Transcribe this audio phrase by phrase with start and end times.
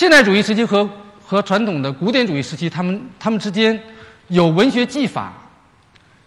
[0.00, 0.88] 现代主义时期和
[1.22, 3.78] 和传统的古典主义时期，他们他们之间
[4.28, 5.30] 有文学技法，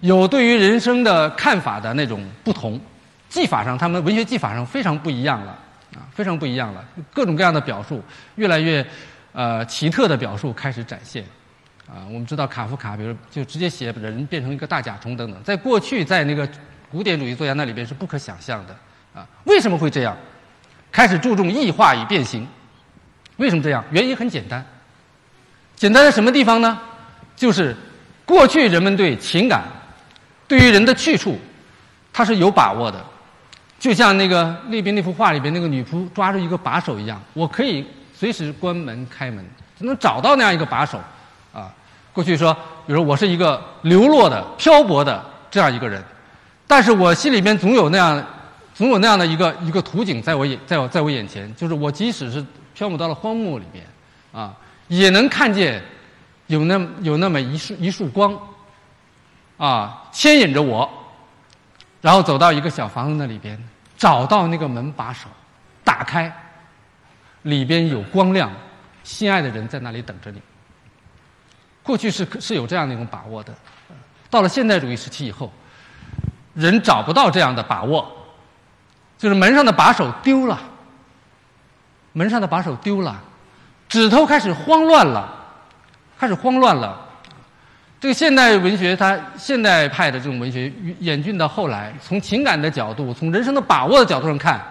[0.02, 2.80] 有对于人生的看法的那种不同。
[3.30, 5.58] 技法上，他们文学技法上非常不一样了
[5.96, 6.86] 啊，非常不一样了。
[7.12, 8.00] 各种各样的表述，
[8.36, 8.86] 越来越
[9.32, 11.26] 呃奇特的表述开始展现。
[11.88, 16.48] 啊，我们知道卡夫卡，比如就直接写人变成一个大甲虫等等，在过去在那个
[16.92, 19.28] 古典主义作家那里边是不可想象的啊。
[19.46, 20.16] 为什么会这样？
[20.92, 22.48] 开始注重异化与变形。
[23.44, 23.84] 为什么这样？
[23.92, 24.66] 原因很简单，
[25.76, 26.80] 简单在什么地方呢？
[27.36, 27.76] 就是
[28.26, 29.64] 过去人们对情感，
[30.48, 31.38] 对于人的去处，
[32.14, 33.04] 他是有把握的。
[33.78, 37.86] 就像那个那边那幅画里边那个女仆抓住一个把手一样，我可以
[38.18, 39.46] 随时关门开门，
[39.78, 40.98] 就能找到那样一个把手。
[41.52, 41.70] 啊，
[42.14, 42.56] 过去说，
[42.88, 46.02] 比如我是一个流落的、漂泊的这样一个人，
[46.66, 48.26] 但是我心里边总有那样，
[48.74, 52.44] 总有那样的一个一个图景在我眼在我在我眼前，就是我即使是
[52.74, 53.86] 漂泊到了荒漠里边，
[54.32, 54.56] 啊，
[54.88, 55.84] 也能看见
[56.48, 58.38] 有那有那么一束一束光，
[59.58, 60.90] 啊，牵引着我，
[62.02, 63.58] 然后走到一个小房子那里边。
[63.96, 65.30] 找到那个门把手，
[65.82, 66.30] 打开，
[67.44, 68.52] 里边有光亮，
[69.02, 70.42] 心爱的人在那里等着你。
[71.82, 73.56] 过去是是有这样的一种把握的，
[74.30, 75.50] 到了现代主义时期以后，
[76.54, 78.12] 人找不到这样的把握，
[79.18, 80.60] 就是门上的把手丢了，
[82.14, 83.20] 门上的把手丢了，
[83.90, 85.32] 指头开始慌乱了，
[86.18, 87.00] 开始慌乱了。
[88.00, 94.62] 这个现代文学，它现代派的这种文学演进到后来，从情感的角度，从人生的把握的角度上看，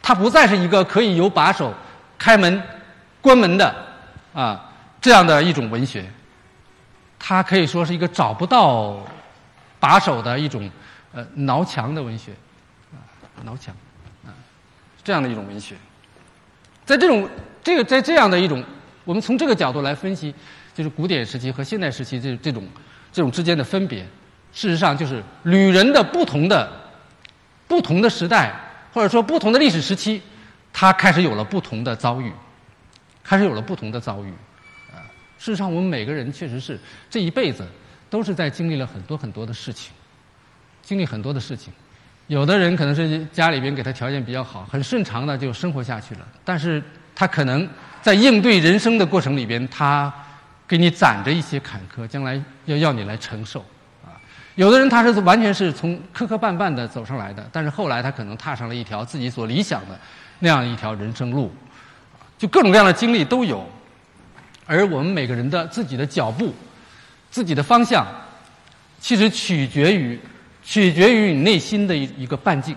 [0.00, 1.74] 它不再是一个可以有把手
[2.16, 2.62] 开门、
[3.20, 3.74] 关门的
[4.32, 6.08] 啊这样的一种文学，
[7.18, 8.96] 它可以说是一个找不到
[9.80, 10.70] 把手的一种
[11.12, 12.30] 呃挠墙的文学
[12.92, 13.74] 啊挠墙
[14.24, 14.30] 啊
[15.02, 15.74] 这样的一种文学，
[16.84, 17.28] 在这种
[17.62, 18.62] 这个在这样的一种，
[19.04, 20.34] 我们从这个角度来分析。
[20.74, 22.66] 就是古典时期和现代时期这这种
[23.12, 24.02] 这种之间的分别，
[24.54, 26.66] 事实上就是旅人的不同的
[27.68, 28.58] 不同的时代，
[28.90, 30.22] 或者说不同的历史时期，
[30.72, 32.32] 他开始有了不同的遭遇，
[33.22, 34.30] 开始有了不同的遭遇。
[34.90, 35.04] 啊，
[35.38, 36.80] 事实上我们每个人确实是
[37.10, 37.68] 这一辈子
[38.08, 39.92] 都是在经历了很多很多的事情，
[40.80, 41.70] 经历很多的事情。
[42.32, 46.82] 有的人可能是家里边给他条件比较好，很顺畅的就生活下去了，但是
[47.14, 47.68] 他可能
[48.00, 50.12] 在应对人生的过程里边，他。
[50.64, 53.60] 给你攒着一些坎坷，将来要要你来承受，
[54.02, 54.16] 啊，
[54.54, 59.88] 有的人他是完全是从磕磕绊绊的走上来的，但是后来他可能踏上了一条自己所理想的
[60.38, 61.52] 那样一条人生路，
[62.38, 63.68] 就各种各样的经历都有，
[64.64, 66.54] 而我们每个人的自己的脚步、
[67.30, 68.06] 自己的方向，
[68.98, 70.18] 其实取决于
[70.62, 72.76] 取决于你内心的一一个半径，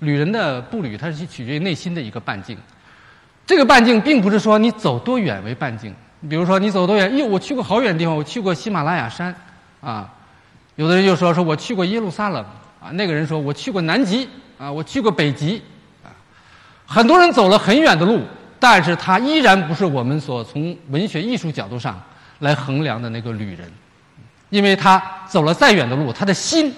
[0.00, 2.56] 旅人的步履，它是取决于内心的一个半径，
[3.46, 5.94] 这个半径并不是说你走多远为半径。
[6.28, 7.16] 比如说，你走多远？
[7.16, 9.34] 哟，我去过好远的地方，我去过喜马拉雅山，
[9.80, 10.12] 啊，
[10.76, 12.44] 有的人就说说我去过耶路撒冷，
[12.78, 14.28] 啊，那个人说我去过南极，
[14.58, 15.62] 啊，我去过北极，
[16.04, 16.12] 啊，
[16.84, 18.20] 很多人走了很远的路，
[18.58, 21.98] 但是他依然不是我们所从文学艺术角度上
[22.40, 23.72] 来衡量的那个旅人，
[24.50, 26.72] 因为他走了再远的路，他的心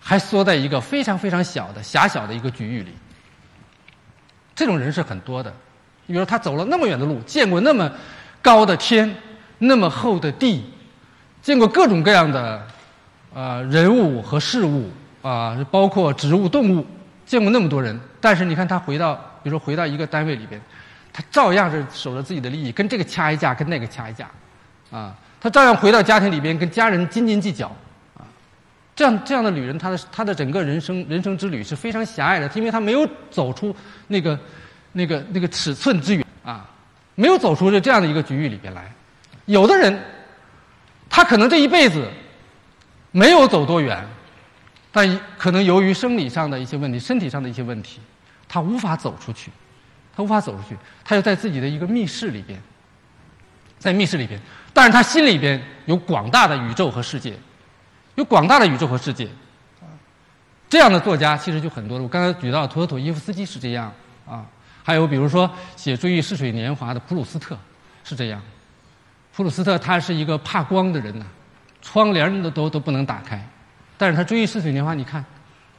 [0.00, 2.92] 还缩在一个非常非常小的狭小的一个局域里。
[4.54, 5.52] 这种人是很多的，
[6.06, 7.92] 你比如他走了那么远的路，见过那么。
[8.42, 9.12] 高的天，
[9.58, 10.64] 那么厚的地，
[11.42, 12.64] 见过各种各样的，
[13.34, 14.88] 呃，人物和事物
[15.20, 16.86] 啊，包括植物、动物，
[17.24, 17.98] 见过那么多人。
[18.20, 20.60] 但是你看他回到，比如说回到一个单位里边，
[21.12, 24.30] 他照样是守着自己的利益，跟这个掐一架，跟那个掐一架，
[24.92, 25.12] 啊，
[25.46, 27.68] 他照样回到家庭里边跟家人斤斤计较，
[28.16, 28.26] 啊，
[28.96, 33.72] 这样这样的女人，她的她的整个人生人生之旅是非常狭隘的，因为她没有走出
[34.08, 34.36] 那个
[34.90, 36.26] 那个那个尺寸之远。
[36.42, 36.68] 啊。
[37.14, 38.92] 没有走出这这样的一个局域里边来，
[39.44, 39.96] 有的人，
[41.08, 42.04] 他可能这一辈子
[43.12, 44.04] 没有走多远，
[44.90, 48.00] 但可能由于生理上的一些问题、身体上的一些问题，
[48.48, 49.52] 他无法走出去，
[50.14, 52.60] 他无法走出去，他就在自己的一个密室里边，
[53.78, 54.38] 在密室里边，
[54.76, 57.34] 但是他心里边有广大的宇宙和世界，
[58.16, 59.26] 有广大的宇宙和世界，
[60.68, 62.02] 这样的作家其实就很多了。
[62.02, 63.90] 我刚才举到陀思妥耶夫斯基是这样
[64.28, 64.44] 啊。
[64.84, 67.56] 还有比如说写《追忆似水年华》的普鲁斯特
[68.04, 68.38] 是这样，
[69.34, 71.24] 普鲁斯特他是一个怕光的人呐，
[71.80, 73.42] 窗帘都都都不能打开，
[73.96, 75.24] 但是他《追忆似水年华》，你看，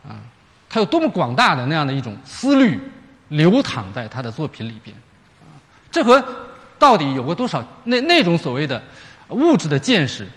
[0.10, 0.18] 啊，
[0.68, 2.80] 他有多么广大的那样的一种思虑
[3.28, 4.98] 流淌在他的作品里边，
[5.42, 5.54] 啊，
[5.92, 6.22] 这和
[6.80, 8.82] 到底有过多少那那种所谓的
[9.30, 10.28] 物质的见识、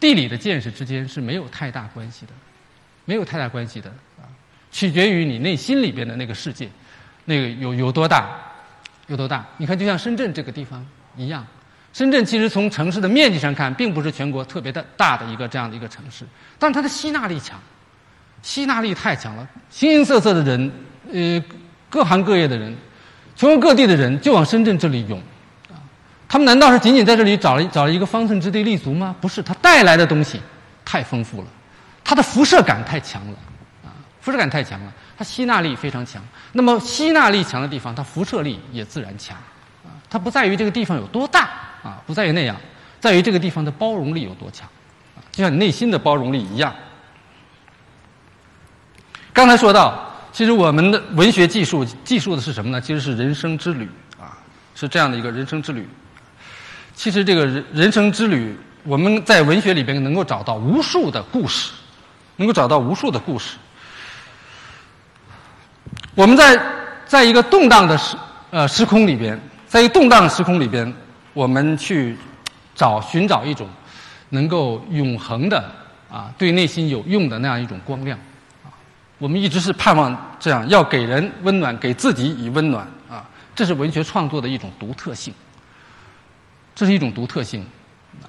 [0.00, 2.32] 地理的见识之间是没有太大关系的，
[3.04, 4.24] 没有太大关系的啊，
[4.70, 6.68] 取决于你内心里边的那个世界。
[7.24, 8.30] 那个有有多大？
[9.06, 9.44] 有多大？
[9.58, 10.84] 你看，就像深圳这个地方
[11.16, 11.46] 一样，
[11.92, 16.24] 深圳其实从城市的面积上看，并不是全国特别的大的一个这样的一个城市，
[16.58, 17.60] 但它的吸纳力强，
[18.42, 20.72] 吸纳力太强了，形形色色的人，
[21.12, 21.44] 呃，
[21.90, 22.74] 各行各业的人，
[23.36, 25.20] 全国各地的人就往深圳这里涌，
[26.28, 29.16] 他们难道是仅仅在这里找了找了一个方寸之地立足吗？
[29.18, 30.38] 不是，它带来的东西
[30.84, 31.46] 太丰富了，
[32.04, 33.32] 它的辐射感太强了，
[33.82, 33.88] 啊，
[34.20, 34.92] 辐射感太强了。
[35.16, 36.22] 它吸纳力非常强，
[36.52, 39.36] 那么吸纳力强的地方，它辐射力也自然强，
[39.84, 41.48] 啊，它不在于这个地方有多大，
[41.82, 42.54] 啊，不在于那样，
[43.00, 44.68] 在于这个地方的包容力有多强，
[45.16, 46.72] 啊，就像你内心的包容力一样。
[49.32, 52.80] 刚才说到，其实我们的文学技术记述的是什么呢？
[52.80, 53.88] 其实是人生之旅，
[54.20, 54.38] 啊，
[54.74, 55.88] 是这样的一个人生之旅。
[56.98, 61.70] 其实这个人人生之旅，我们在文学里边能够找到无数的故事，
[62.34, 63.56] 能够找到无数的故事。
[66.16, 66.60] 我们在
[67.06, 68.16] 在一个动荡的时
[68.50, 70.92] 呃时空里边，在一个动荡的时空里边，
[71.34, 72.18] 我们去
[72.74, 73.68] 找寻找一种
[74.30, 75.72] 能够永恒的
[76.10, 78.18] 啊对内心有用的那样一种光亮
[78.64, 78.74] 啊。
[79.18, 83.24] 我们一直是盼望这样，要给人温暖，给自己以温暖啊。
[83.54, 85.32] 这是文学创作的一种独特性，
[86.78, 87.66] 这是一种独特性。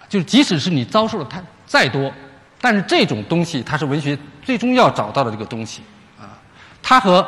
[0.07, 2.11] 就是即使是你遭受了太再多，
[2.59, 5.83] 但是这种东西它是文学最终要找到的这个东西
[6.19, 6.33] 啊。
[6.81, 7.23] 它和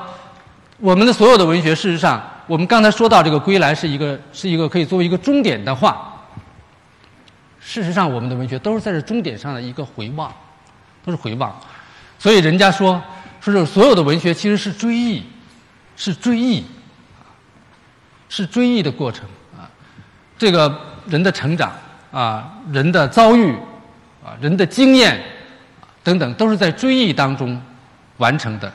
[0.79, 6.23] 我们的所有的文学，事实上，我们刚才说到这个归来是一个是一个可以作为一个终点的话，
[7.59, 10.33] 事实上，我们的文学都是在这终点上的一个回望，
[11.05, 11.55] 都是回望。
[12.17, 12.99] 所以人家说，
[13.39, 15.23] 说是所有的文学其实是追忆，
[15.95, 16.65] 是追忆，
[18.27, 19.25] 是追忆的过程
[19.55, 19.69] 啊。
[20.35, 21.71] 这个人的成长
[22.11, 23.53] 啊，人的遭遇
[24.23, 25.21] 啊，人的经验
[26.03, 27.61] 等等，都是在追忆当中
[28.17, 28.71] 完成的。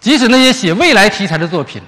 [0.00, 1.82] 即使那些写未来题材的作品，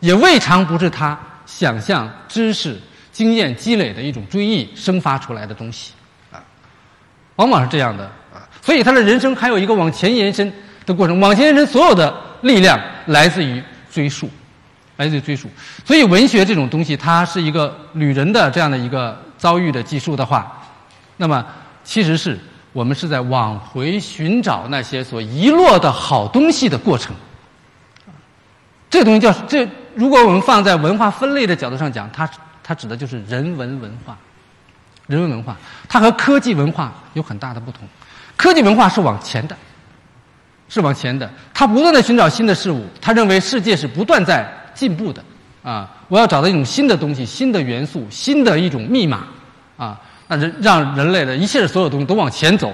[0.00, 2.78] 也未尝不是他想象、知识、
[3.12, 5.92] 经验积累的一种追忆生发出来的东西，
[6.32, 6.42] 啊，
[7.36, 8.04] 往往是这样的
[8.34, 8.44] 啊。
[8.60, 10.52] 所以他的人生还有一个往前延伸
[10.84, 14.28] 的过程，往前延伸所有的力量来自于追溯，
[14.98, 15.48] 来自追溯。
[15.86, 20.60] 所以文学这种东西，它是一个旅人的这样的一个遭遇的记述的话，
[21.16, 21.44] 那么
[21.84, 22.38] 其实是
[22.72, 27.14] 我们是在往回寻找那些所遗落的好东西的过程。
[28.90, 32.28] 这东西叫这，如果我们放在文化分类的角度上讲，它
[32.62, 34.16] 它指的就是人文文化，
[35.06, 35.56] 人文文化，
[35.88, 37.86] 它和科技文化有很大的不同。
[38.36, 39.56] 科技文化是往前的，
[40.68, 45.24] 是往前的，它不断的寻找新的事物，它认为世界是不断在进步的
[45.62, 45.90] 啊！
[46.06, 49.24] 我要找到一种新的东西、新的元素、新的一种密码
[49.76, 50.00] 啊！
[50.28, 52.72] 那人让人类的一切所有东西都往前走，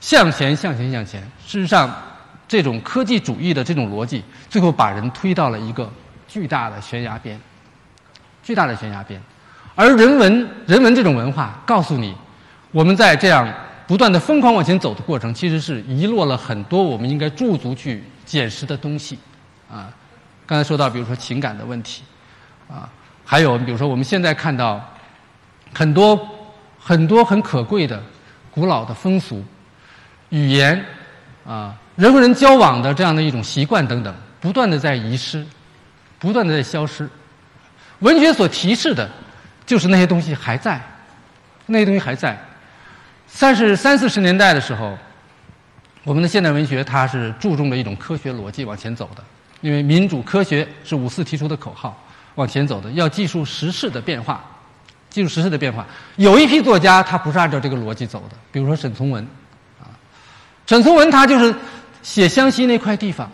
[0.00, 1.22] 向前向前向前。
[1.46, 1.88] 事实上。
[2.50, 5.92] 这种科技主义的这种逻辑，最后把人推到了一个
[6.26, 7.38] 巨大的悬崖边，
[8.42, 9.20] 巨大的悬崖边。
[9.74, 12.14] 而人文人文这种文化告诉你，
[12.72, 13.46] 我们在这样
[13.86, 19.18] 不断的疯狂往前走的过程，其实是遗落了很多我们应该驻足去捡拾的东西。
[19.70, 19.92] 啊，
[20.48, 22.02] 刚才说到，比如说情感的问题，
[22.68, 22.88] 啊，
[23.22, 24.82] 还有比如说我们现在看到
[25.74, 26.18] 很多
[26.80, 28.02] 很多很可贵的
[28.50, 29.44] 古老的风俗
[30.30, 30.82] 语言，
[31.46, 31.76] 啊。
[31.96, 35.44] 人和人交往的这样的一种习惯等等，不断的在遗失，
[36.20, 37.08] 不断的在消失。
[37.98, 39.10] 文学所提示的，
[39.66, 40.80] 就是那些东西还在，
[41.66, 42.38] 那些东西还在。
[43.26, 44.96] 三十三四十年代的时候，
[46.04, 49.24] 我们的现代文学它是注重的一种科学逻辑往前走的，
[49.60, 51.96] 因为民主科学是五四提出的口号，
[52.34, 54.44] 往前走的要记述时事的变化，
[55.10, 55.86] 记述时事的变化。
[56.16, 59.26] 有一批作家他不是按照这个逻辑走的，比如说沈从文，
[59.80, 59.88] 啊，
[60.66, 61.54] 沈从文他就是。
[62.00, 63.30] 写湘西那块地方，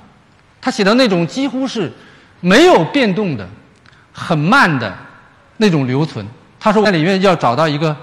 [0.60, 1.92] 他写的那种几乎是
[2.40, 3.46] 没有变动的、
[4.10, 4.92] 很慢的
[5.58, 6.26] 那种留存。
[6.58, 7.94] 他说在里面要找到一个，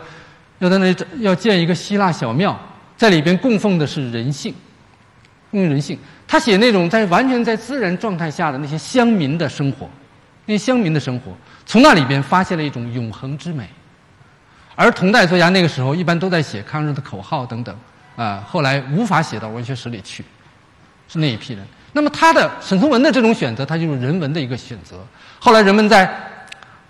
[0.59, 2.57] 要在那里要建一个希腊小庙，
[2.95, 4.53] 在里边供奉的是人性，
[5.49, 5.97] 用人性。
[6.31, 9.89] 他写那种在完全在自然状态下的那些乡民的生活，
[10.45, 11.35] 那些乡民的生活，
[11.65, 13.67] 从那里边发现了一种永恒之美。
[14.73, 17.75] 而同代作家那个时候一般都在写抗日的口号等等，
[18.15, 20.23] 啊，后来无法写到文学史里去。
[21.09, 21.67] 是那一批人。
[21.91, 25.05] 那么他的沈从文的这种选择，他就是人文的一个选择。
[25.37, 26.09] 后来人们在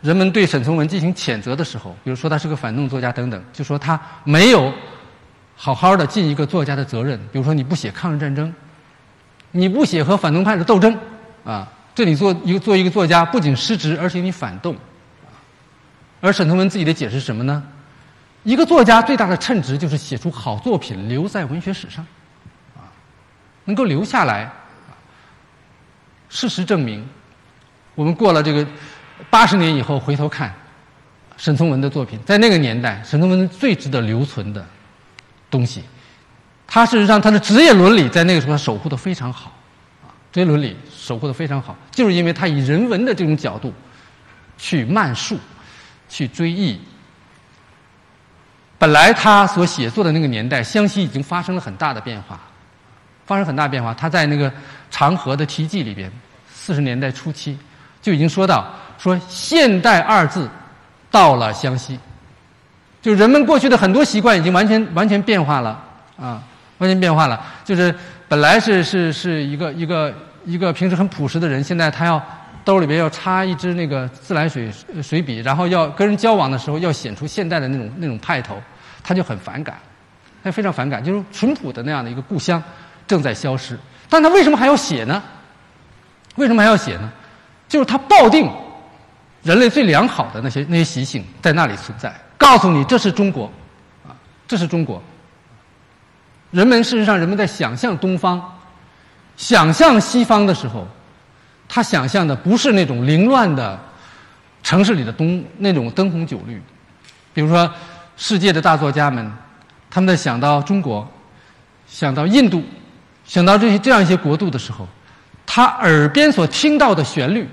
[0.01, 4.71] 人们对沈从文进行谴责的时候，比如说他是个反动作家等等，就说他没有
[5.55, 7.19] 好好的尽一个作家的责任。
[7.31, 8.53] 比如说你不写抗日战争，
[9.51, 10.97] 你不写和反动派的斗争，
[11.43, 14.75] 啊，这里做一个做一个作家不仅失职，而且你反动。
[16.19, 17.63] 而沈从文自己的解释是什么呢？
[18.43, 22.05] 一个作家最大的称职就是写出好作品，留在文学史上。
[22.75, 22.89] 啊
[23.65, 24.51] 能够留下来，
[26.29, 27.07] 事实证明，
[27.93, 28.65] 我们过了这个，
[29.29, 30.51] 八十年以后回头看
[31.37, 34.65] 沈从文的作品，在那个年代，沈从文最值得留存的
[35.51, 35.83] 东西，
[36.73, 39.51] 他事实上他的职业伦理在那个时候守护的非常好，
[40.01, 43.73] 啊，职业伦理守护的非常好，就是因为他以人文的这种角度
[44.57, 45.37] 去漫述，
[46.07, 46.79] 去追忆。
[48.79, 52.39] 本来他所写作的那个年代，湘西已经发生了很大的变化，
[53.25, 53.93] 发生很大变化。
[53.93, 54.49] 他在那个
[54.89, 56.09] 《长河的题记》里边，
[56.53, 57.59] 四十年代初期
[58.01, 60.49] 就已经说到，说“现代”二字
[61.11, 61.99] 到了湘西，
[63.01, 65.83] 就人们过去的很多习惯已经完全完全变化了
[66.17, 66.41] 啊，
[66.81, 67.41] 完全变化了。
[67.63, 67.95] 就是
[68.27, 72.21] 本来是是是一个一个一个平时很朴实的人，现在他要
[72.65, 74.69] 兜里边要插一支那个自来水
[75.01, 78.61] 水笔，然后要跟人交往的时候要显出现代的那种那种派头。
[79.03, 79.79] 他就很反感，
[80.43, 82.61] 他非常反感，就是淳朴的那样的一个故乡
[83.07, 83.75] 正在消失。
[84.07, 85.23] 但他为什么还要写呢？
[86.35, 87.11] 为什么还要写呢？
[87.67, 88.47] 就是他抱定
[89.41, 93.51] 人类最良好的那些那些习性在那里存在，告诉你这是中国，
[94.07, 94.13] 啊，
[94.47, 95.01] 这是中国。
[96.51, 98.41] 人们事实上，人们在想象东方、
[99.35, 100.87] 想象西方的时候，
[101.67, 103.79] 他想象的不是那种凌乱的
[104.61, 106.61] 城市里的东那种灯红酒绿，
[107.33, 107.71] 比如说。
[108.17, 109.31] 世界的大作家们，
[109.89, 111.09] 他们在想到中国、
[111.87, 112.61] 想到印度、
[113.25, 114.87] 想到这些这样一些国度的时候，
[115.43, 117.47] 他耳边所听到的旋律，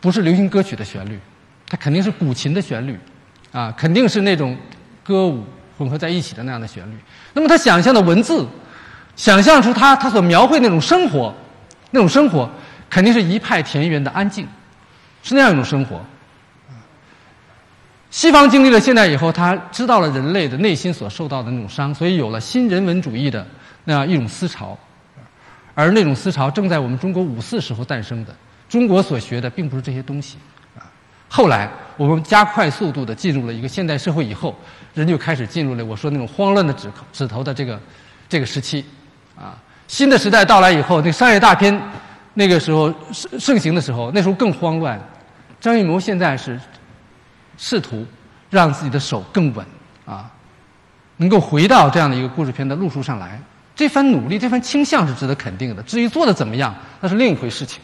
[0.00, 1.18] 不是流行歌曲的旋律，
[1.68, 2.98] 它肯定是古琴的旋律，
[3.52, 4.56] 啊，肯定是那种
[5.04, 5.44] 歌舞
[5.78, 6.96] 混合在一起的那样的旋律。
[7.32, 8.44] 那么他想象的文字，
[9.16, 11.32] 想象出他他所描绘那种生活，
[11.92, 12.50] 那种生活，
[12.90, 14.46] 肯定是一派田园的安静，
[15.22, 16.00] 是那样一种生活。
[18.10, 23.46] 西方经历了现代以后，他知道了人类的内心所受到的那种伤，所以有了新人文主义的
[23.84, 24.76] 那样一种思潮，
[25.74, 28.34] 而那种思潮正在我们中国五四时候诞生的。
[28.68, 30.36] 中国所学的并不是这些东西，
[30.78, 30.84] 啊，
[31.28, 34.54] 后来我们加快速度的进入了一个现代社会以后，
[34.94, 37.80] 人就开始进入了我说那种慌乱的指指头的这个
[38.28, 38.84] 这个时期，
[39.36, 41.80] 啊，新的时代到来以后，那商业大片
[42.34, 45.00] 那个时候盛盛行的时候，那时候更慌乱。
[45.60, 46.58] 张艺谋现在是。
[47.60, 48.06] 试图
[48.50, 49.66] 让自己的手更稳
[50.06, 50.30] 啊，
[51.16, 53.42] 能够回到这样的一个故事片的路数上来。
[53.74, 55.82] 这番努力，这番倾向是值得肯定的。
[55.82, 57.80] 至于做的怎么样，那是另一回事情。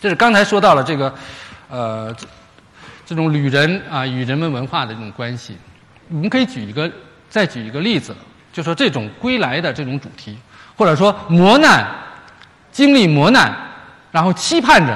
[0.00, 1.14] 这是刚才说到了这个，
[1.70, 2.12] 呃，
[3.06, 5.56] 这种旅人啊与人文文化的这种关系。
[6.08, 6.90] 我们可以举一个，
[7.30, 8.14] 再举一个例子，
[8.52, 10.36] 就说这种归来的这种主题，
[10.76, 11.86] 或者说磨难，
[12.70, 13.56] 经历磨难，
[14.12, 14.92] 然后期盼着。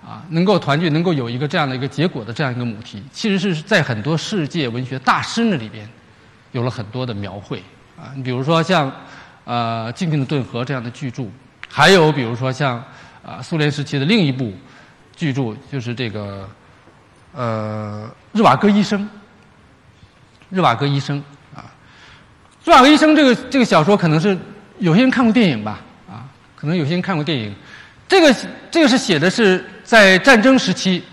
[0.00, 5.86] 啊，能够团聚，能够有一个这样的一个结果的这样一个母题，其实是在很多世界文学大师那里边，
[6.52, 7.62] 有了很多的描绘
[7.94, 8.08] 啊。
[8.16, 8.90] 你比如说像，
[9.44, 11.24] 呃，《静静的顿河》这样的巨著，
[11.68, 12.82] 还有比如说像，
[13.22, 14.50] 啊，苏联时期的另一部
[15.14, 16.48] 巨著，就是这个，
[17.32, 19.00] 呃，《日瓦戈医生》。
[20.50, 21.22] 日瓦戈医生
[21.54, 21.60] 啊，
[22.64, 24.34] 日瓦戈医生这个这个小说，可能是
[24.78, 26.24] 有些人看过电影吧，啊，
[26.56, 27.54] 可能有些人看过电影。
[28.08, 28.34] 这个
[28.70, 31.04] 这个是写的是在战争时期，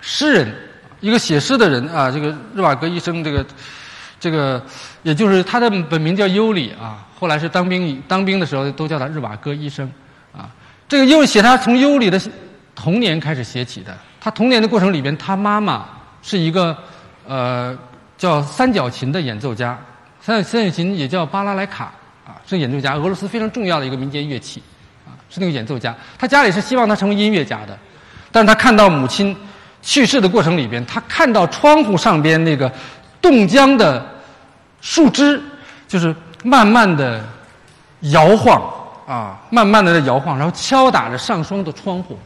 [0.00, 0.54] 诗人
[1.00, 3.44] 一个写诗的人啊，这个日瓦戈医生，这个
[4.20, 4.64] 这个
[5.02, 9.90] 也就是他的本名叫尤里啊，后来是当兵当兵的时候都叫他日瓦戈医生
[10.32, 10.48] 啊。
[10.86, 12.20] 这个尤写他从尤里的
[12.76, 15.86] 童年开始写起的，他童年的过程里边，他妈妈
[16.22, 16.76] 是一个
[17.26, 17.76] 呃
[18.16, 19.78] 叫三角琴的演奏家，
[20.20, 21.92] 三角三角琴也叫巴拉莱卡
[22.26, 24.62] 啊，是演奏家，俄罗斯非常重要的一个民间乐器。
[25.06, 27.78] 啊是那个演奏家，他家里是希望他成为音乐家的，
[28.32, 29.36] 但是他看到母亲
[29.82, 32.72] 去世的过程里边，他看到窗户上边那个
[33.20, 34.02] 冻僵的
[34.80, 35.38] 树枝，
[35.86, 37.22] 就是慢慢的
[38.00, 38.62] 摇晃
[39.06, 42.18] 啊，慢慢的在摇晃，然后敲打着上霜的窗户。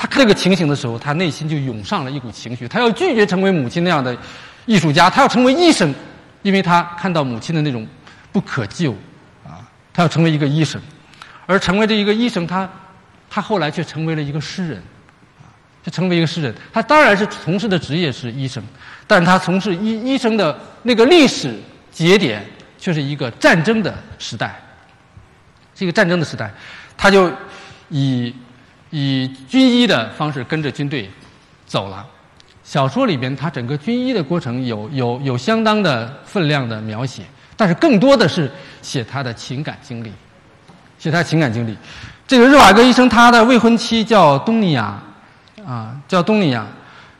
[0.00, 4.16] 他看这个情形的时候，他内心就涌上了一股情绪，他要拒绝成为母亲那样的
[4.64, 5.94] 艺术家，他要成为医生，
[6.40, 7.86] 因为他看到母亲的那种
[8.32, 8.92] 不可救
[9.44, 9.60] 啊，
[9.92, 10.80] 他要成为一个医生。
[11.44, 12.66] 而成为这一个医生，他，
[13.28, 14.78] 他后来却成为了一个诗人，
[15.38, 15.52] 啊，
[15.82, 16.54] 就成为一个诗人。
[16.72, 18.64] 他当然是从事的职业是医生，
[19.06, 21.54] 但是他从事医医生的那个历史
[21.92, 22.42] 节点
[22.78, 24.58] 却是一个战争的时代，
[25.74, 26.50] 是一个战争的时代。
[26.96, 27.30] 他就
[27.90, 28.34] 以
[28.90, 31.08] 以军医的方式跟着军队
[31.66, 32.06] 走了。
[32.62, 37.22] 小说里边，他整个军医的过程有有有相当的分量的描写，
[37.56, 38.50] 但是更多的是
[38.82, 40.12] 写他的情感经历。
[40.98, 41.74] 写他情感经历，
[42.26, 45.00] 这个日瓦戈医生他的未婚妻叫东尼亚，
[45.66, 46.66] 啊，叫东尼亚。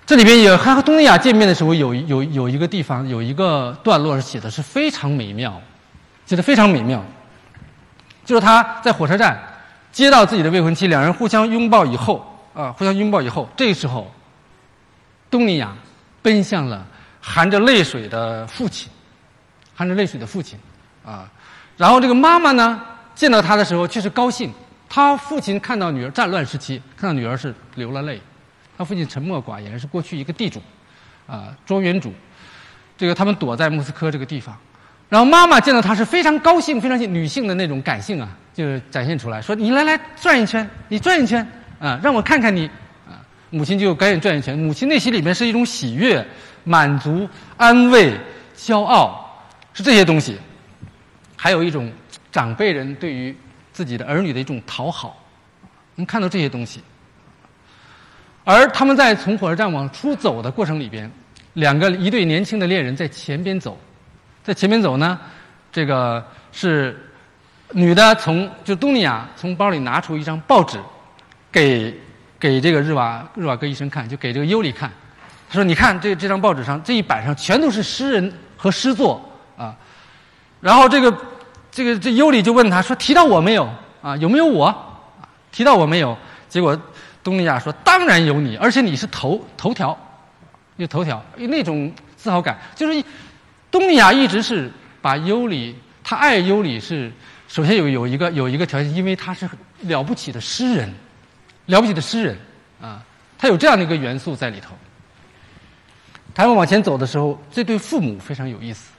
[0.04, 5.58] 这里边也他和东尼亚见面的时候，有有有一个地方有一个段落是写的是非常美妙，
[6.26, 7.02] 写的非常美妙。
[8.22, 9.40] 就是他在火车站
[9.92, 14.10] 接到自己的未婚妻，两人互相拥抱以后，啊，互相拥抱以后，这个时候，
[15.30, 15.74] 东尼亚
[16.22, 16.86] 奔向了
[17.20, 18.88] 含着泪水的父亲，
[19.74, 20.58] 含着泪水的父亲，
[21.04, 21.30] 啊，
[21.76, 22.80] 然后这个妈妈呢，
[23.14, 24.52] 见到他的时候却是高兴。
[24.88, 28.20] 他父亲看到女儿战乱时期，看到女儿是流了泪。
[28.76, 30.60] 他父亲沉默寡言，是过去一个地主，
[31.26, 32.12] 啊，庄园主。
[32.96, 34.56] 这个他们躲在莫斯科这个地方，
[35.10, 41.46] 然后妈妈见到他是非常高兴，非常女性的那种感性啊，就展现出来，说：“你来来转一圈，你转一圈
[41.78, 42.66] 啊，让我看看你
[43.06, 46.24] 啊。”母亲就赶紧转一圈，母亲内心里面是一种喜悦、
[46.62, 48.16] 满足、安慰、
[48.56, 50.38] 骄傲，是这些东西，
[51.36, 51.92] 还有一种
[52.30, 53.36] 长辈人对于
[53.72, 55.22] 自己的儿女的一种讨好，
[55.96, 56.80] 能看到这些东西。
[58.44, 61.10] 而他们在从火车站往出走的过程里边。
[61.54, 63.76] 两个一对年轻的恋人在前边走，
[64.50, 65.16] 在前面走呢，
[65.70, 67.08] 这个是
[67.70, 70.76] 女的从就东尼亚从包里拿出一张报纸，
[71.52, 71.96] 给
[72.36, 74.90] 给这个日瓦日瓦戈医生看，就给这个尤里看。
[75.48, 79.24] 他说：“你看这这张报纸上这一版上全都是诗人和诗作
[79.56, 79.72] 啊。”
[80.60, 81.16] 然后这个
[81.70, 84.16] 这个这尤里就问他说：“提到我没有啊？
[84.16, 84.74] 有没有我？
[85.52, 86.18] 提到我没有？”
[86.50, 86.76] 结果
[87.22, 89.96] 东尼亚说：“当然有你，而且你是头头条。”
[90.76, 93.04] 就头条，那种自豪感，就是
[93.70, 97.10] 东尼亚一直是把尤里，他爱尤里是
[97.46, 99.48] 首先有有一个有一个条件，因为他是
[99.82, 100.92] 了不起的诗人，
[101.66, 102.36] 了不起的诗人
[102.80, 103.02] 啊，
[103.38, 104.74] 他有这样的一个元素在里头。
[106.34, 108.90] 他们往前走的时候，这对父母非常有意思，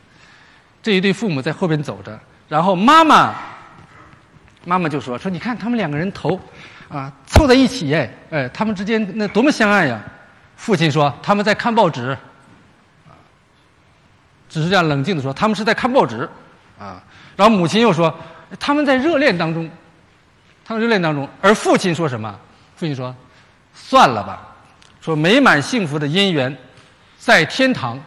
[0.81, 3.35] 这一对父母在后边走着，然后妈妈
[4.63, 6.39] 妈妈就说说你看他们两个人头
[6.87, 10.01] 啊凑在一起哎哎，他们之间那多么相爱呀。
[10.55, 12.15] 父亲说：“他们在看报纸。”
[14.51, 16.29] 只是这样冷静的说：“他们是在看报纸。”
[16.77, 17.01] 啊，
[17.37, 18.13] 然后母亲又说
[18.59, 19.69] ：“他们在热恋当中。”
[20.65, 22.37] 他们热恋当中，而父亲说什么？
[22.75, 23.15] 父亲说
[23.73, 24.45] ：“算了吧，
[24.99, 26.55] 说美满幸福的姻缘，
[27.17, 27.99] 在天堂，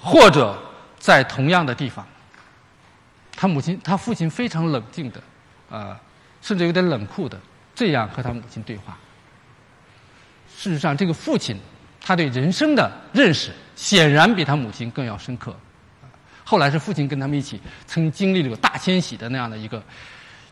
[0.00, 0.56] 或者
[0.98, 2.06] 在同样的地方。”
[3.36, 5.22] 他母亲，他父亲非常冷静的，
[5.70, 5.98] 啊，
[6.40, 7.38] 甚至有点冷酷的，
[7.74, 8.96] 这样和他母亲对话。
[10.56, 11.58] 事实上，这个父亲，
[12.00, 15.54] 他对人生的认识显然比他母亲更要深刻。
[16.44, 19.82] 后来是父亲跟他们一起，曾经历了大迁徙的那样的一个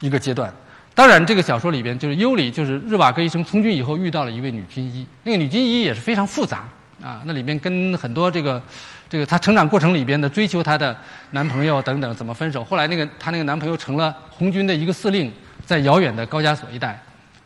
[0.00, 0.52] 一个阶段。
[0.94, 6.64] 当然，这个小说里边就是尤里，就是日瓦戈医生从军以后遇到了一位女军医，那个女军医也是非常复杂
[7.02, 7.22] 啊。
[7.24, 8.62] 那里边跟很多这个
[9.08, 10.96] 这个她成长过程里边的追求她的
[11.30, 12.64] 男朋友等等怎么分手。
[12.64, 15.32] 后来那个她那个男朋友成了红军的一个司令，
[15.64, 17.00] 在遥远的高加索一带。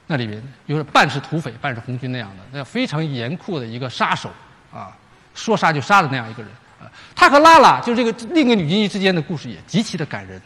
[0.06, 4.30] 那里边有半是土匪，半是红军那样的，那非常严酷的一个杀手
[4.72, 4.90] 啊，
[5.34, 6.86] 说杀就杀的那样一个人啊。
[7.14, 10.40] 他和拉拉就是这个另一个女军医之间的故事也极其的感人，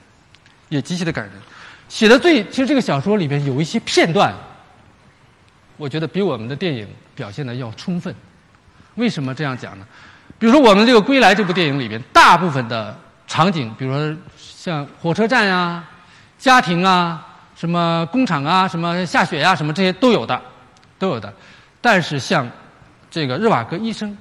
[0.68, 1.34] 也极其的感人。
[1.88, 4.34] 写的最其实这个小说里边有一些片段，
[5.76, 8.14] 我觉得比我们的电影表现的要充分。
[8.96, 9.86] 为什么这样讲呢？
[10.38, 12.96] 比如说我们这个《归来》这部电影里边，大部分的
[13.26, 15.84] 场景，比如说像火车站呀、
[16.38, 17.24] 家庭啊。
[17.58, 20.40] 什么工厂啊，什么下雪呀，什么这些都有的，
[20.96, 21.34] 都有的。
[21.80, 22.48] 但是像
[23.10, 24.16] 这个日瓦戈医生，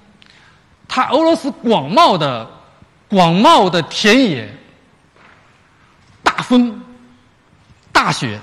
[0.87, 2.49] 他俄罗斯广袤的
[3.09, 4.49] 广袤的田野、
[6.23, 6.81] 大风、
[7.91, 8.39] 大雪、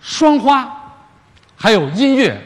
[0.00, 0.70] 霜花，
[1.56, 2.40] 还有音乐、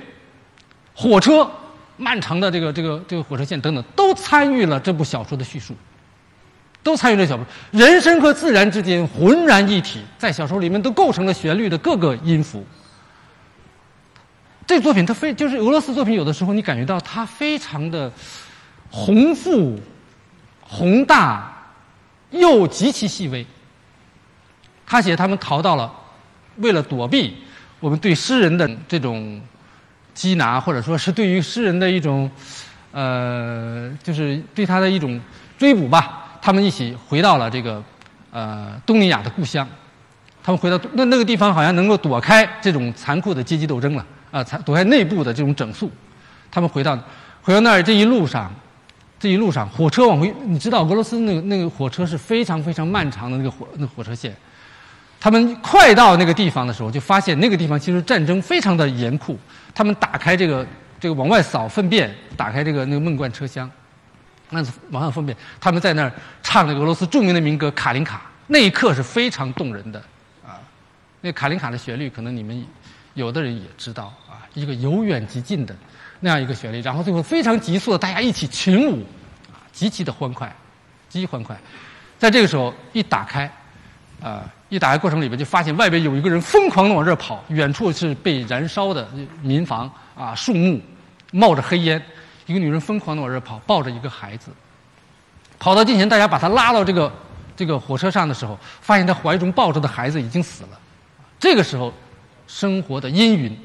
[0.95, 1.51] 火车、
[1.97, 5.75] 漫长的这个这个这个火车线等等，都参与了这部小说的叙述。
[6.85, 12.67] 都参与这小说，人生和自然之间浑然一体，在小说里面都构成了旋律的各个音符。
[14.67, 18.11] 这作品它非就是俄罗斯作品，有的时候你感觉到它非常的
[18.93, 19.81] 宏富、
[20.61, 21.51] 宏大，
[22.31, 23.45] 又极其细微。
[24.87, 25.91] 他写他们逃到了，
[26.57, 27.35] 为了躲避
[27.81, 29.41] 我们对诗人的这种
[30.15, 32.31] 缉拿，或者说是对于诗人的一种
[32.93, 35.19] 呃，就是对他的一种
[35.57, 36.39] 追捕吧。
[36.43, 37.83] 他们一起回到了这个，
[38.31, 39.67] 呃，东尼亚的故乡。
[40.43, 45.91] 他们回到那那个地方，好像能够躲开这种残酷的阶级斗争了啊，躲开内部的这种整肃。
[46.51, 46.99] 他们回到
[47.41, 48.53] 回到那儿这一路上，
[49.23, 54.35] 这一路上火车往回，你知道俄罗斯那个那个火车是非常非常漫长的那个火那火车线。
[55.21, 59.39] 他们快到那个地方的时候，就发现那个地方其实战争非常的严酷。
[59.73, 60.67] 他们打开这个
[60.99, 63.71] 这个往外扫粪便，打开这个那个闷罐车厢。
[64.51, 68.17] 那是往上分辨，他们在那儿唱那个俄罗斯著名的民歌《卡林卡》，
[68.49, 70.01] 那一刻是非常动人的
[70.45, 70.59] 啊。
[71.21, 72.67] 那卡林卡的旋律，可能你们
[73.15, 75.73] 有的人也知道啊，一个由远及近的
[76.25, 79.05] 那样一个旋律，然后最后非常急速的大家一起群舞
[79.53, 80.51] 啊，极其的欢快，
[81.09, 81.55] 极其欢快。
[82.17, 83.51] 在这个时候一打开
[84.23, 89.09] 啊，一打开过程里边，就发现外边有一个人疯狂的往这儿跑，远处是被燃烧的
[89.43, 90.81] 民房啊，树木
[91.33, 92.01] 冒着黑烟，
[92.47, 94.53] 一个女人疯狂的往这儿跑，抱着一个孩子，
[95.59, 97.13] 跑到近前，大家把她拉到这个
[97.57, 100.79] 这个火车上的时候，发现她怀中抱着的孩子已经死了。
[101.41, 101.93] 这个时候，
[102.47, 103.59] 生活的阴云，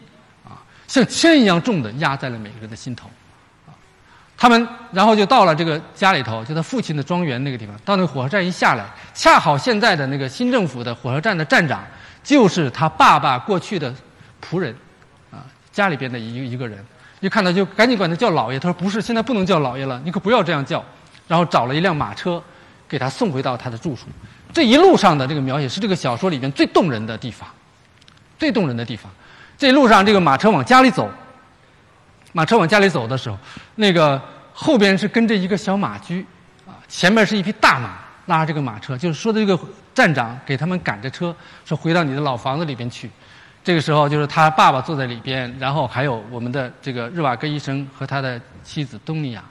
[0.87, 3.09] 像铅一样重的压在了每个人的心头。
[4.39, 7.75] 他们然后就到了这个家里头，就他父亲的庄园那个地方。
[7.83, 11.83] 到那个火车站一下来，恰好现在的那个新政府的火车站的站长，
[12.23, 13.91] 就是他爸爸过去的
[14.39, 14.75] 仆人，
[15.31, 16.77] 啊，家里边的一一个人。
[17.19, 18.59] 一看到就赶紧管他叫老爷。
[18.59, 20.85] 他说不是，现在不能叫老爷了，你可不要这样叫。
[21.27, 22.39] 然后找了一辆马车，
[22.87, 24.05] 给他送回到他的住处。
[24.53, 27.49] 这一路上的这个描写是这个小说里边最动人的地方，
[28.37, 29.11] 最动人的地方。
[29.57, 31.09] 这路上这个马车往家里走。
[32.33, 33.37] 马车往家里走的时候，
[33.75, 34.21] 那个
[34.53, 36.23] 后边是跟着一个小马驹，
[36.67, 38.95] 啊，前面是一匹大马拉着这个马车。
[38.97, 39.59] 就是说的这个
[39.95, 43.09] 站长给他们赶着车，说回到你的老房子里边去。
[43.63, 49.43] 这个时候就是他爸爸坐在里边，然后还有我们的这个日瓦戈医生和他的妻子东尼娅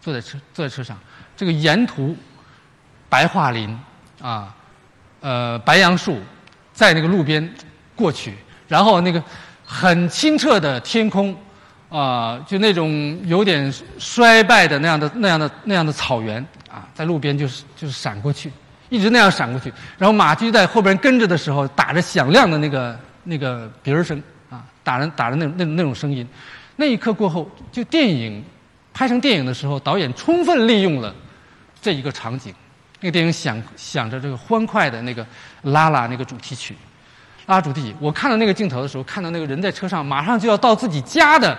[0.00, 0.96] 坐在车坐在车上。
[1.36, 2.14] 这个沿途
[3.08, 3.76] 白桦林
[4.20, 4.54] 啊，
[5.20, 6.20] 呃白杨树
[6.72, 7.54] 在那个路边
[7.94, 8.34] 过去，
[8.68, 9.22] 然后那个
[9.66, 11.36] 很清澈的天空。
[11.88, 18.50] 啊，就那种有点衰败的那样的、那样的、那样的草原啊，在路边就是就是闪过去，
[18.88, 19.72] 一直那样闪过去。
[19.96, 26.26] 然后马驹在后边跟着的时候，打着响亮的那个那个笛儿声啊，打着打着那那那种声音。
[26.74, 28.44] 那一刻过后，就电影
[28.92, 31.14] 拍成电影的时候，导演充分利用了
[31.80, 32.52] 这一个场景。
[33.00, 35.24] 那个电影响响着这个欢快的那个
[35.62, 36.74] 拉拉那个主题曲，
[37.46, 37.94] 拉主题。
[37.98, 41.56] 我看到那个镜头的时候，看到那个人在车上，马上就要到自己家的。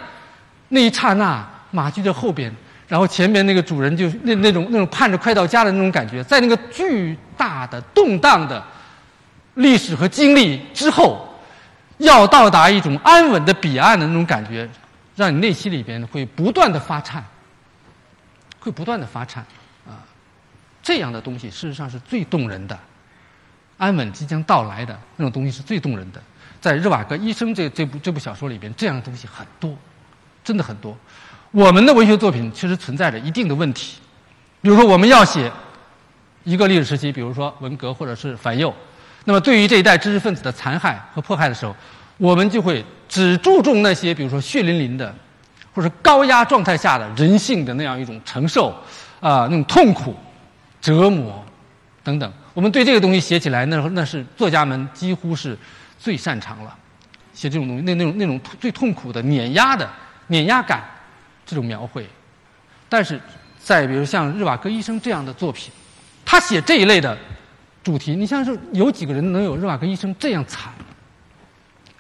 [0.69, 2.53] 那一刹那，马驹在后边，
[2.87, 8.61] 然后前面那个主人就那那种那种盼着快到家的那种感觉，在那个巨大的动荡的
[9.55, 11.27] 历史和经历之后，
[11.99, 14.69] 要到达一种安稳的彼岸的那种感觉，
[15.15, 17.23] 让你内心里边会不断的发颤，
[18.59, 19.41] 会不断的发颤
[19.87, 20.03] 啊！
[20.83, 22.77] 这样的东西事实上是最动人的，
[23.77, 26.21] 安稳即将到来的那种东西是最动人的。
[26.59, 29.73] 在日瓦戈医生这这部这部小说里边，这样的东西很多。
[30.43, 30.97] 真的很多，
[31.51, 33.97] 我们的文学作品其实存在着一定的问题，
[34.61, 35.51] 比如说我们要写
[36.45, 38.73] 一个历史时期，比如说文革或者是反右，
[39.25, 41.75] 那么对于这一代知识分子的残害和迫害的时候，
[42.15, 45.13] 我们就会只注重那些比如说血淋淋的，
[45.73, 48.69] 或者高压状态下的人性的那样一种承受
[49.19, 50.15] 啊那种痛苦、
[50.79, 51.43] 折磨
[52.05, 52.31] 等等。
[52.57, 55.55] 我们对这个东西写起来，那那是作家们几乎是
[55.99, 56.75] 最擅长了，
[57.31, 59.87] 写这种东西，那那种那种最痛苦的碾压的。
[60.25, 60.83] 碾压感，
[61.45, 62.03] 这种描绘，
[62.89, 63.21] 但是，
[63.59, 65.71] 在比如像日瓦戈医生这样的作品，
[66.25, 67.15] 他写这一类的
[67.83, 70.73] 主题，你像是有几个人能有日瓦戈医生这样惨，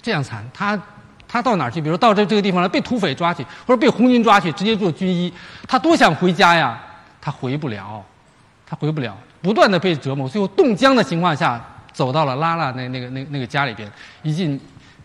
[0.01, 0.43] 这样惨？
[0.51, 0.81] 他
[1.27, 1.79] 他到哪儿去？
[1.79, 5.31] 比如到这这个地方来，被土匪抓去，或者被红军抓去，直接做军医，
[5.67, 6.81] 他多想回家呀，
[7.21, 8.03] 他回不了，
[8.65, 13.91] 他回不了，不断的被折磨，最后冻僵的情况下，走到了拉拉那那个那那个家里边，
[14.23, 14.59] 一进。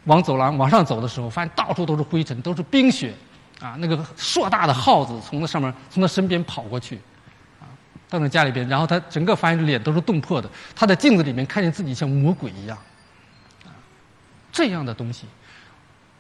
[0.07, 3.15] 往走廊往上走的时候，发现到处都是灰尘，都是冰雪，
[3.61, 7.01] 啊，那个硕大的耗子从那上面从他身边跑过去，
[7.61, 7.71] 啊，
[8.11, 12.77] 到那家里边，然后他整个发现脸都是冻破的，他在镜子里面看见自己像魔鬼一样，
[13.65, 13.71] 啊，
[14.51, 15.27] 这样的东西，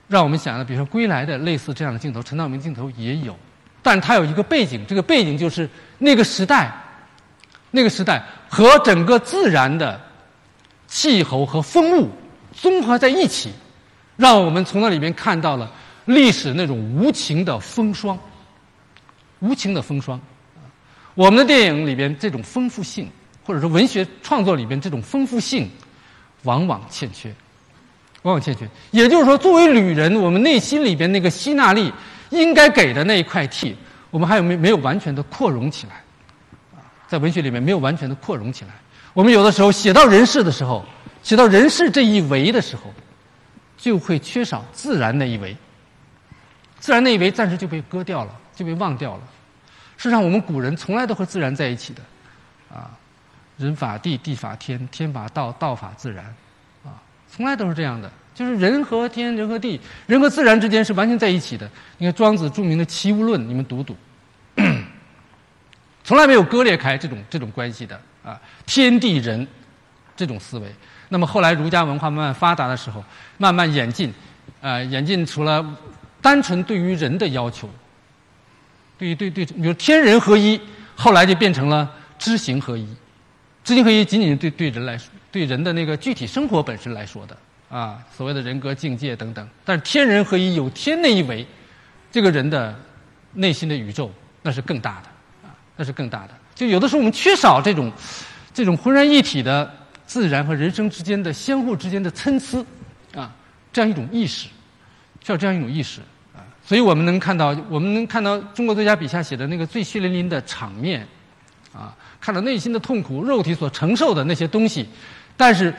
[0.06, 3.36] 让我们想到，比如说《归来》的类似这样的镜头，陈道明镜头也有，
[3.82, 6.72] 但它有一个背景，这个背景就是那个时代，
[7.72, 10.00] 那个时代和整个自然的
[10.86, 12.08] 气候和风物
[12.52, 13.50] 综合在一起。
[14.14, 15.68] 让我们从那里面看到了
[16.04, 18.16] 历史那种无情的风霜，
[19.40, 20.20] 无情的风霜。
[21.14, 23.10] 我们的电影里边这种丰富性，
[23.44, 25.68] 或者说文学创作里边这种丰富性，
[26.42, 27.34] 往往欠缺，
[28.20, 28.68] 往往欠缺。
[28.90, 31.90] 也就是说，作为旅人，我们内心里边那个吸纳力
[32.28, 33.74] 应该给的那一块屉，
[34.10, 36.01] 我们还有没没有完全的扩容起来？
[37.12, 38.70] 在文学里面没有完全的扩容起来。
[39.12, 40.82] 我们有的时候写到人世的时候，
[41.22, 42.84] 写到人世这一维的时候。
[43.76, 45.56] 就会缺少自然那一维，
[46.78, 49.22] 自然那一维暂时就被割掉了，就被忘掉了。
[49.96, 52.00] 事实上，我们古人从来都和自然在一起的，
[52.72, 52.88] 啊，
[53.56, 56.24] 人法地，地法天，天法道，道法自然，
[56.84, 56.94] 啊，
[57.28, 58.08] 从来都是这样的。
[58.36, 61.68] 就是人和天，人和地，人和自然之间是完全在一起的。
[61.98, 63.96] 你看庄子著名的《齐物论》，你们读读，
[66.12, 69.48] 从来没有割裂开这种这种关系的啊，天地人
[70.14, 70.70] 这种思维。
[71.08, 73.02] 那么后来儒家文化慢慢发达的时候，
[73.38, 74.12] 慢慢演进，
[74.60, 75.66] 呃，演进除了
[76.20, 77.66] 单纯对于人的要求，
[78.98, 80.60] 对于对对，比如天人合一，
[80.94, 82.86] 后来就变成了知行合一，
[83.64, 87.34] 知行合一仅仅对对人来说，对人的那个具体生活本身来说的
[87.70, 89.48] 啊，所谓的人格境界等等。
[89.64, 91.46] 但是天人合一有天那一维，
[92.10, 92.78] 这个人的
[93.32, 95.08] 内心的宇宙那是更大的，
[95.76, 96.30] 那是更大的。
[96.54, 97.90] 就有的时候我们缺少这种
[98.52, 99.72] 这种浑然一体的
[100.06, 102.64] 自然和人生之间的相互之间的参差
[103.14, 103.32] 啊，
[103.72, 104.48] 这样一种意识，
[105.24, 106.00] 需要这样一种意识
[106.34, 106.44] 啊。
[106.64, 111.06] 所以我们能看到，我们能看到中国作家笔下写的那个最血淋淋的场面
[111.72, 111.94] 啊。
[112.20, 114.88] 看到内心的痛苦，肉体所承受的那些东西，
[115.36, 115.74] 但是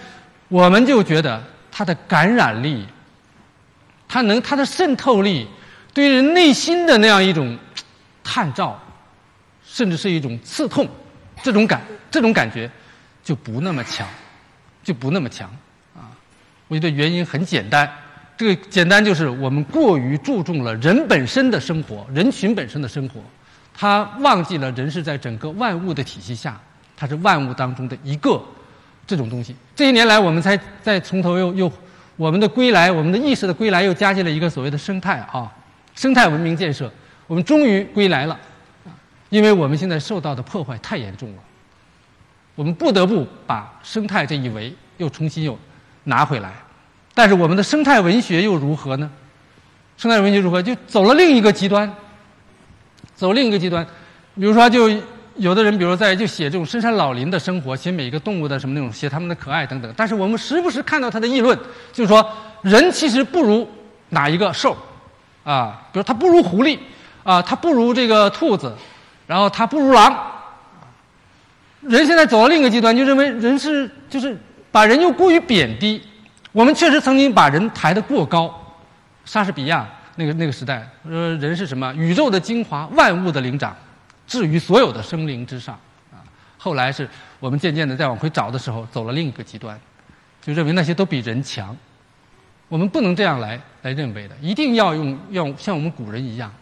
[0.50, 2.86] 我们就觉得它的感染力，
[4.10, 5.48] 它能它的渗透力，
[5.94, 7.58] 对于人内心的那样一种
[8.26, 8.78] 探照，
[9.74, 10.88] 甚至是一种刺痛，
[11.42, 11.82] 这种感
[12.12, 12.70] 这种感觉
[13.24, 14.08] 就不那么强，
[14.84, 15.50] 就不那么强
[15.96, 16.14] 啊！
[16.68, 17.92] 我觉得原因很简单，
[18.38, 23.20] 这个简单就是我们过于注重了人本身的生活，人群本身的生活。
[23.74, 26.62] 他忘记了人是在整个万物的体系下，
[26.96, 28.40] 它是万物当中的一个
[29.08, 29.56] 这种东西。
[29.76, 31.72] 这些年来，我们才再从头又又
[32.16, 35.52] 我们的归来，我们的意识的归来，又加进了一个所谓的生态啊，
[35.96, 36.92] 生态文明建设。
[37.26, 38.40] 我们终于归来了，
[39.34, 41.42] 因为我们现在受到的破坏太严重了，
[42.54, 45.58] 我们不得不把生态这一维又重新又
[46.04, 46.54] 拿回来。
[47.16, 49.10] 但是我们的生态文学又如何呢？
[49.98, 50.62] 生态文学如何？
[50.62, 51.92] 就走了另一个极端。
[53.16, 53.84] 走另一个极端，
[54.36, 54.88] 比如说，就
[55.38, 59.92] 有的人，比如在就写这种深山老林的生活，写每一个动物的什么那种，写他们的可爱等等。
[59.98, 61.58] 但是我们时不时看到他的议论，
[61.92, 62.24] 就是说，
[62.62, 63.68] 人其实不如
[64.10, 64.78] 哪一个兽，
[65.44, 66.78] 啊，比如他不如狐狸，
[67.24, 68.76] 啊，他不如这个兔子，
[69.28, 70.32] 然后他不如狼。
[71.82, 74.38] 人现在走到另一个极端，就认为人是就是
[74.72, 76.02] 把人又过于贬低。
[76.52, 78.76] 我们确实曾经把人抬得过高，
[79.26, 79.88] 莎士比亚。
[80.16, 81.92] 那个那个时代，说人是什么？
[81.96, 83.76] 宇宙的精华，万物的灵长，
[84.28, 85.74] 置于所有的生灵之上
[86.12, 86.22] 啊。
[86.56, 87.10] 后来是
[87.40, 89.76] 我们渐渐的再往回找的时候，走了另一个极端，
[90.40, 91.76] 就认为那些都比人强。
[92.68, 96.54] 我们不能这样来来认为的，一定要用用像我们古人一样，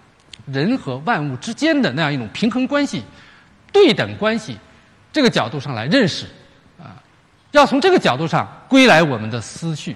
[0.46, 3.04] 人和万物之间的那样一种平衡关系、
[3.72, 4.58] 对等关系
[5.12, 6.26] 这个角度上来认识
[6.80, 7.02] 啊。
[7.52, 9.96] 要从这个角度上归来我们的思绪。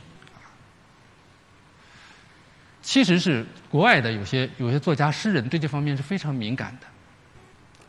[2.82, 6.86] 其实是国外的有些有些作家诗人对这方面是非常敏感的，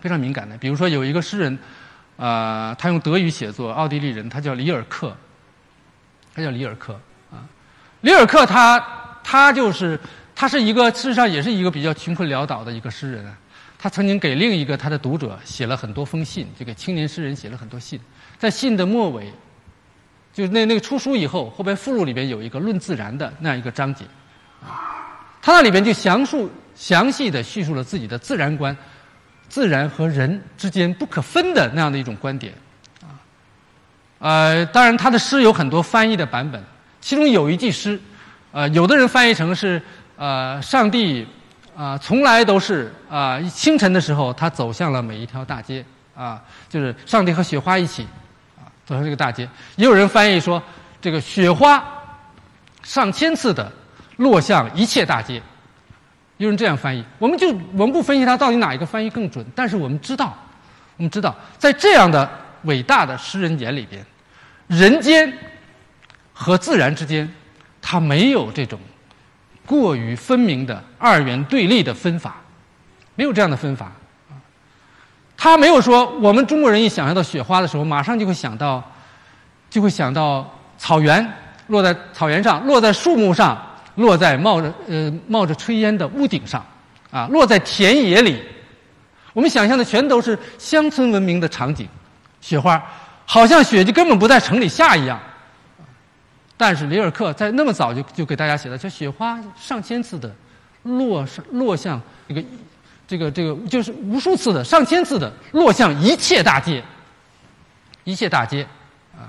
[0.01, 0.57] 非常敏感的。
[0.57, 1.59] 比如说有一个诗人，
[2.17, 5.15] 啊，他用德语写作，奥地利人，他叫里尔克，
[6.35, 6.99] 他叫里尔克
[7.31, 7.45] 啊。
[8.01, 8.83] 里尔克他
[9.23, 10.01] 他就是
[10.37, 13.37] 他是一个事实上也是一个比较穷困潦倒的一个诗人啊。
[13.79, 17.99] 他曾经给另一个他的读者写了很多封信，就给青年诗人写了很多信。
[18.39, 19.33] 在信的末尾，
[20.33, 24.05] 就是那那个出书以后，后边附录里边有一个论自然的那样一个章节。
[24.63, 24.93] 啊
[25.43, 28.77] 他那里边就详述、详细的叙述了自己的自然观，
[29.49, 32.53] 自然和人之间不可分的那样的一种观点，
[33.01, 33.15] 啊，
[34.19, 36.61] 呃，当然他的诗有很多翻译的版本，
[37.01, 38.01] 其中有一句诗，
[38.51, 39.81] 呃，有的人翻译成是，
[40.17, 41.27] 呃，上帝
[41.77, 48.03] 啊，从来都是啊，清晨的时候他走向了每一条大街，啊，就是上帝和雪花一起，
[48.57, 49.49] 啊，走向这个大街。
[49.77, 50.63] 也有人翻译说，
[51.01, 51.83] 这个雪花
[52.83, 53.71] 上千次的。
[54.17, 55.43] 落向一切大街，
[56.39, 60.35] 有人这样翻译，我们就我们不分析它到底哪一个翻译更准，但是我们知道，
[60.97, 62.27] 我们知道，在这样的
[62.63, 64.03] 伟大的诗人眼里边，
[64.69, 65.31] 人间
[66.33, 67.31] 和自然之间，
[67.83, 68.81] 他没有这种
[69.67, 72.37] 过于分明的二元对立的分法，
[73.15, 73.93] 没有这样的分法，
[75.37, 78.83] 他没有说我们中国人一想象到雪花的时候，马上就会想到，
[79.69, 81.31] 就会想到草原
[81.67, 83.61] 落在草原上，落在树木上。
[83.97, 86.63] 落在冒着呃冒着炊烟的屋顶上，
[87.11, 88.43] 啊，落在田野里，
[89.33, 91.89] 我们想象的全都是乡村文明的场景，
[92.43, 92.85] 雪花，
[93.25, 95.19] 好像雪就根本不在城里下一样。
[96.57, 100.35] 但是里尔克在那么早就就给大家写了，叫雪花上千次的
[100.83, 102.45] 落上落向这个
[103.07, 106.83] 这个这个就是无数次的上千次的落向一切大街，
[108.05, 108.67] 一切大街，
[109.15, 109.29] 啊，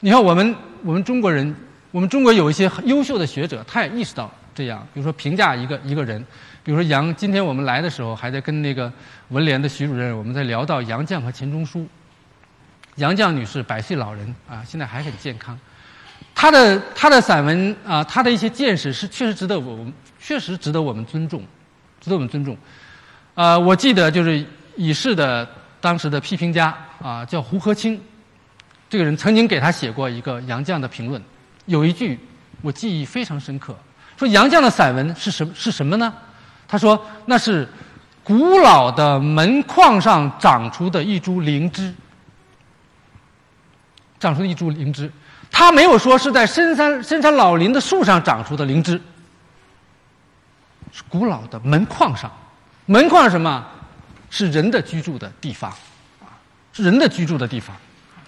[0.00, 1.54] 你看我们我们中国人。
[1.92, 4.80] 我们中国有一些优秀的学者，他也意识到这样。
[4.94, 6.24] 比如说评价一个一个人，
[6.64, 7.14] 比如说杨。
[7.14, 8.90] 今天我们来的时候，还在跟那个
[9.28, 11.86] 文联的徐主任，我们在聊到杨绛和钱钟书。
[12.94, 15.58] 杨绛女士百岁老人啊，现在还很健康。
[16.34, 21.42] 他的他的散文啊，他的一些见识是确实值得我们确实值得我们尊重，
[22.00, 22.56] 值得我们尊重。
[23.34, 24.44] 啊，我记得就是
[24.76, 25.48] 已逝的
[25.80, 28.00] 当时的批评家啊，叫胡和清，
[28.90, 31.22] 这个人曾经给他写过一个杨绛的评论。
[31.66, 32.18] 有一句
[32.60, 33.76] 我记忆非常深刻，
[34.16, 36.12] 说杨绛的散文是什是什么呢？
[36.66, 37.68] 他说那是
[38.24, 41.94] 古老的门框上长出的一株灵芝，
[44.18, 45.10] 长出的一株灵芝。
[45.52, 49.00] 他没有说是在深山深山老林的树上长出的灵芝，
[50.90, 52.32] 是古老的门框上。
[52.86, 53.64] 门框是什么？
[54.28, 55.70] 是人的居住的地方，
[56.20, 56.32] 啊，
[56.72, 57.76] 是人的居住的地方。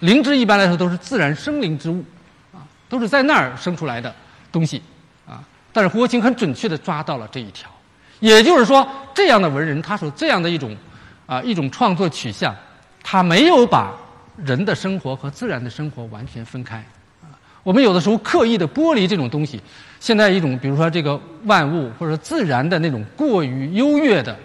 [0.01, 2.05] 灵芝一般来说都是自然生灵之物，
[2.53, 4.13] 啊，都是在那儿生出来的
[4.51, 4.83] 东西，
[5.27, 5.43] 啊。
[5.73, 7.67] 但是胡国清很准确的抓到了这一条，
[8.19, 10.77] 也就是说，这样的文人他所这样的一种，
[11.25, 12.55] 啊，一种创作取向，
[13.03, 13.91] 他没有把
[14.37, 16.85] 人的生活和自然的生活完全分开。
[17.65, 19.59] 我们有的时候刻意的剥离这种东西，
[19.99, 24.37] 现在一种比如说这个万物或者自然的那种过于优越的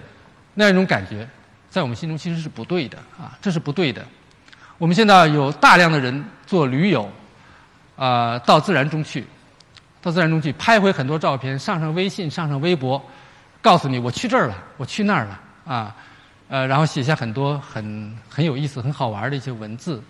[0.55, 1.29] 那样一种感觉，
[1.69, 4.03] 在我们心中其实是不对的啊，这是不对的。
[4.79, 7.07] 我们现在有大量的人做驴友，
[7.95, 9.27] 啊，到自然中去，
[10.01, 13.05] 到自然中去拍回很多照片，上上微信，上上微博，
[13.61, 15.95] 告诉你我去这儿了，我去那儿了啊，
[16.49, 20.03] 呃，然后写下很多很很有意思、很好玩的一些文字。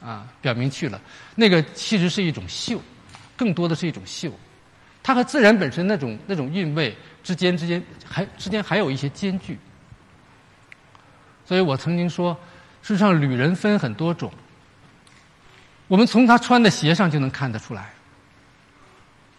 [0.00, 1.00] 啊，表明去了，
[1.34, 2.80] 那个其实是一种秀，
[3.36, 4.30] 更多的是一种秀，
[5.02, 9.58] 它和自然本身那种那种韵味之间之间还之间还有一些间距。
[11.44, 12.38] 所以我曾经说，
[12.82, 14.32] 事实上，旅人分很多种，
[15.86, 17.90] 我们从他穿的鞋上就能看得出来。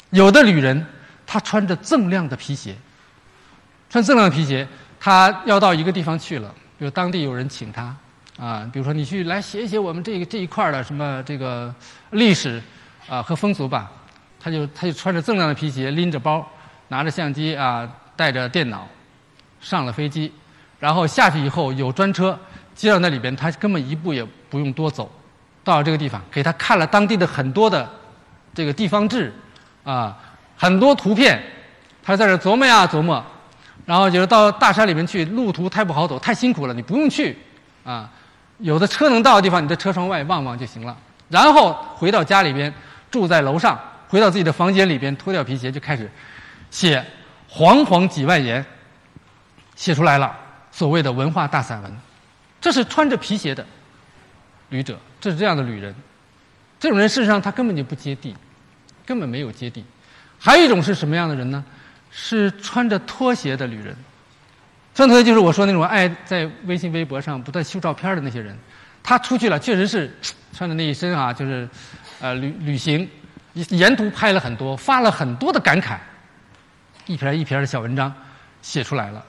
[0.09, 0.85] 有的旅人
[1.25, 2.75] 他穿着锃亮的皮鞋，
[3.89, 4.67] 穿锃亮的皮鞋，
[4.99, 7.95] 他要到一个地方去了，比如当地有人请他。
[8.39, 11.73] 啊，比如说你去来写一写我们这个这一块的什么这个
[12.11, 12.61] 历史
[13.09, 13.91] 啊和风俗吧，
[14.39, 16.47] 他就他就穿着锃亮的皮鞋，拎着包，
[16.87, 18.87] 拿着相机啊，带着电脑，
[19.59, 20.31] 上了飞机，
[20.79, 22.39] 然后下去以后有专车
[22.73, 25.11] 接到那里边，他根本一步也不用多走，
[25.61, 27.89] 到了这个地方，给他看了当地的很多的
[28.53, 29.33] 这个地方志
[29.83, 30.17] 啊，
[30.55, 31.43] 很多图片，
[32.01, 33.21] 他在这琢磨呀琢磨，
[33.85, 37.37] 然后就是到大山里面去，路途太不好走，太辛苦了，你不用去
[37.83, 38.09] 啊。
[38.59, 40.95] 有的车能到的地方，你在车窗外望望就行了。
[41.29, 42.73] 然后回到家里边，
[43.09, 46.09] 住在楼上，回到自己的房间里边，脱掉皮鞋就开始
[46.69, 47.03] 写
[47.47, 48.63] 煌煌几万言，
[49.75, 50.35] 写出来了
[50.71, 51.97] 所谓的文化大散文。
[52.59, 53.65] 这是穿着皮鞋的
[54.69, 55.95] 旅者，这是这样的旅人。
[56.79, 58.35] 这种人事实上他根本就不接地，
[59.05, 59.85] 根本没有接地。
[60.37, 61.63] 还有一种是什么样的人呢？
[62.11, 63.95] 是穿着拖鞋的旅人。
[64.99, 68.53] 这同学就是我说那种爱在微信、微博上不断修照片的那些人，
[69.01, 70.13] 他出去了，确实是
[70.51, 71.65] 穿的那一身啊，就是
[72.19, 73.09] 呃旅旅行，
[73.53, 75.95] 沿途拍了很多，发了很多的感慨，
[77.05, 78.13] 一篇一篇的小文章
[78.61, 79.23] 写出来了。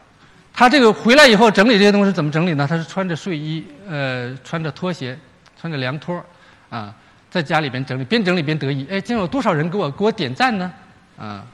[0.52, 2.66] 他这个回来以后整理这些东西怎么整理呢？
[2.68, 5.16] 他是穿着睡衣，呃，穿着拖鞋，
[5.56, 6.20] 穿着凉拖，
[6.68, 6.92] 啊，
[7.30, 8.84] 在家里边整理，边整理边得意。
[8.90, 10.72] 哎，今天有多少人给我给我点赞呢？
[11.16, 11.46] 啊，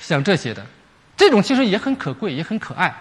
[0.00, 0.64] 像这些的，
[1.18, 2.94] 这种其实也很可贵，也很可爱。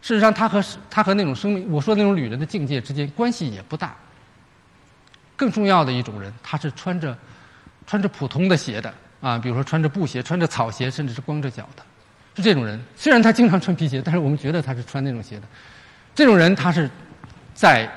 [0.00, 3.94] 事实上，他和他和那种生命，我说那种旅人的境界之间关系也不大。
[5.36, 7.16] 更重要的一种人，他是穿着
[7.86, 11.82] 穿着普通的鞋的啊，比如说穿着布鞋、穿着草鞋，甚至是光着脚的，
[12.36, 12.80] 是这种人。
[12.96, 15.42] 虽然他经常穿皮鞋，但是我们觉得他是穿那种鞋的。
[16.14, 16.90] 这种人，他是
[17.54, 17.88] 在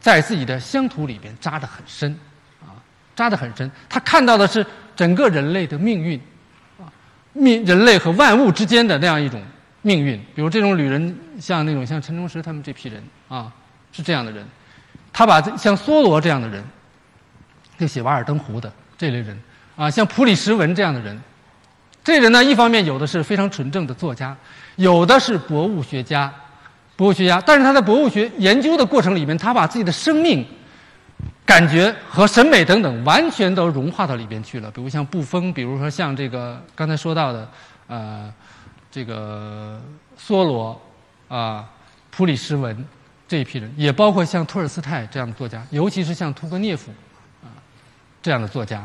[0.00, 2.16] 在自己的乡土里边扎得很深
[2.60, 2.74] 啊，
[3.16, 3.70] 扎得很深。
[3.88, 6.20] 他看到的是整个人类的命运
[6.78, 6.86] 啊，
[7.32, 9.42] 命人类和万物之间的那样一种。
[9.86, 13.52] 命运，比如这种旅人，像那种像陈忠实他们这批人啊，
[13.92, 14.44] 是这样的人。
[15.12, 16.60] 他把像梭罗这样的人，
[17.78, 19.40] 就写《瓦尔登湖》的这类人
[19.76, 21.16] 啊，像普里什文这样的人，
[22.02, 24.36] 这人呢，一方面有的是非常纯正的作家，
[24.74, 26.34] 有的是博物学家，
[26.96, 27.40] 博物学家。
[27.46, 30.44] 但是他在博物学研究的过程里面，他把自己的生命、
[31.44, 34.68] 感觉和审美等等，完全都融化到里边去了。
[34.72, 37.48] 比如像布封，比如说像这个刚才说到的，
[37.86, 38.34] 呃。
[38.96, 39.78] 这个
[40.18, 40.80] 梭罗
[41.28, 41.68] 啊，
[42.10, 42.74] 普里什文
[43.28, 46.90] 这一批人，也包括像托尔斯泰这样的作家，尤其是像屠格涅夫
[47.42, 47.52] 啊
[48.22, 48.82] 这样的作家。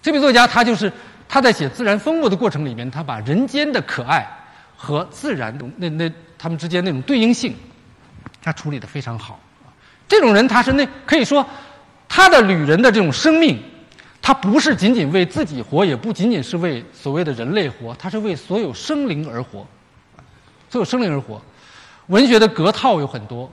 [0.00, 0.90] 这批作家他就是
[1.28, 4.26] 他在写自然风物的过程里面，他把人间的可爱
[4.74, 7.54] 和自然那那他们之间那种对应性，
[8.40, 9.38] 他处理的非常好。
[10.08, 11.46] 这种人他是那可以说
[12.08, 13.62] 他的旅人的这种生命。
[14.22, 19.66] 他不是仅仅为自己活，也不仅仅是为所谓的人类活，他是为所有生灵而活，
[20.70, 21.42] 所有生灵而活。
[22.06, 23.50] 文学的格套有很多，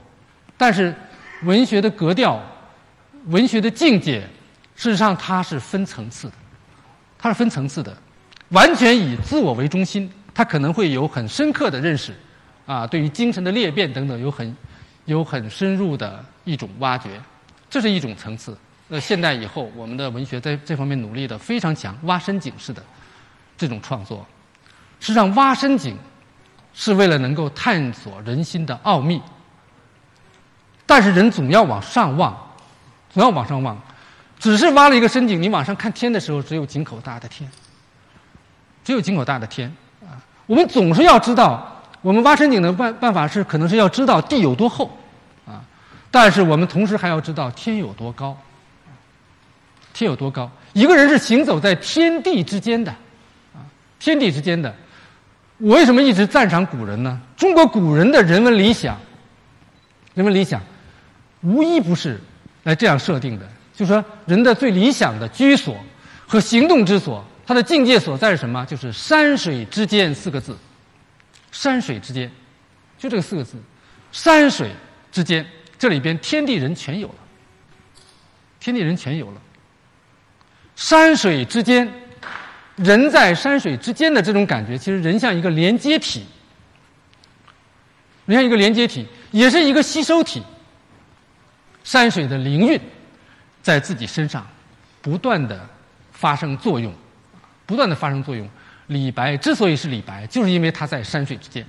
[0.56, 0.94] 但是
[1.42, 2.40] 文学的格调、
[3.26, 4.20] 文学的境界，
[4.76, 6.34] 事实上它是分层次的，
[7.18, 7.96] 它是分层次的。
[8.50, 12.14] 完全以自我为中心，他可能会有很深刻的认识，
[12.66, 14.56] 啊，对于精神的裂变等等，有很
[15.04, 17.10] 有很深入的一种挖掘，
[17.68, 18.56] 这是一种层次。
[18.92, 22.82] 那现代以后，我们的文学在这方面努力的非常强，挖深井式的
[23.56, 24.26] 这种创作。
[24.98, 25.96] 实际上，挖深井
[26.74, 29.22] 是为了能够探索人心的奥秘。
[30.84, 32.36] 但是，人总要往上望，
[33.08, 33.80] 总要往上望。
[34.40, 37.48] 只是挖了一个深井，你往上看天的时候，只有井口大的天，
[38.82, 39.72] 只有井口大的天
[40.02, 40.18] 啊。
[40.46, 44.90] 我们总是要知道，我们挖深井的办办法是，可能是要知道地有多厚
[45.46, 45.62] 啊，
[46.10, 48.36] 但是我们同时还要知道天有多高，
[49.92, 50.50] 天有多高。
[50.72, 52.90] 一个人是行走在天地之间的
[53.54, 53.58] 啊，
[53.98, 54.74] 天地之间的。
[55.58, 57.20] 我为什么一直赞赏古人呢？
[57.36, 58.98] 中国古人的人文理想，
[60.14, 60.62] 人文理想，
[61.42, 62.20] 无一不是
[62.62, 63.46] 来这样设定的。
[63.74, 65.76] 就说人的最理想的居所
[66.26, 68.64] 和行动之所，他的境界所在是什么？
[68.66, 70.56] 就是山水之间四个字。
[71.52, 72.30] 山水之间，
[72.96, 73.56] 就这个四个字。
[74.12, 74.70] 山水
[75.10, 75.44] 之间，
[75.78, 77.14] 这里边天地人全有了。
[78.60, 79.40] 天地人全有了。
[80.80, 81.86] 山水之间，
[82.76, 86.24] 人在山水之间的这种感觉，其实人像一个连接体，
[88.24, 90.42] 人像一个连接体，也是一个吸收体。
[91.84, 92.80] 山水的灵韵。
[93.62, 94.46] 在自己身上
[95.02, 95.68] 不断的
[96.12, 96.90] 发生作用，
[97.66, 98.48] 不断的发生作用。
[98.86, 101.62] 李白之所以是李白，就是因为他在山水之间，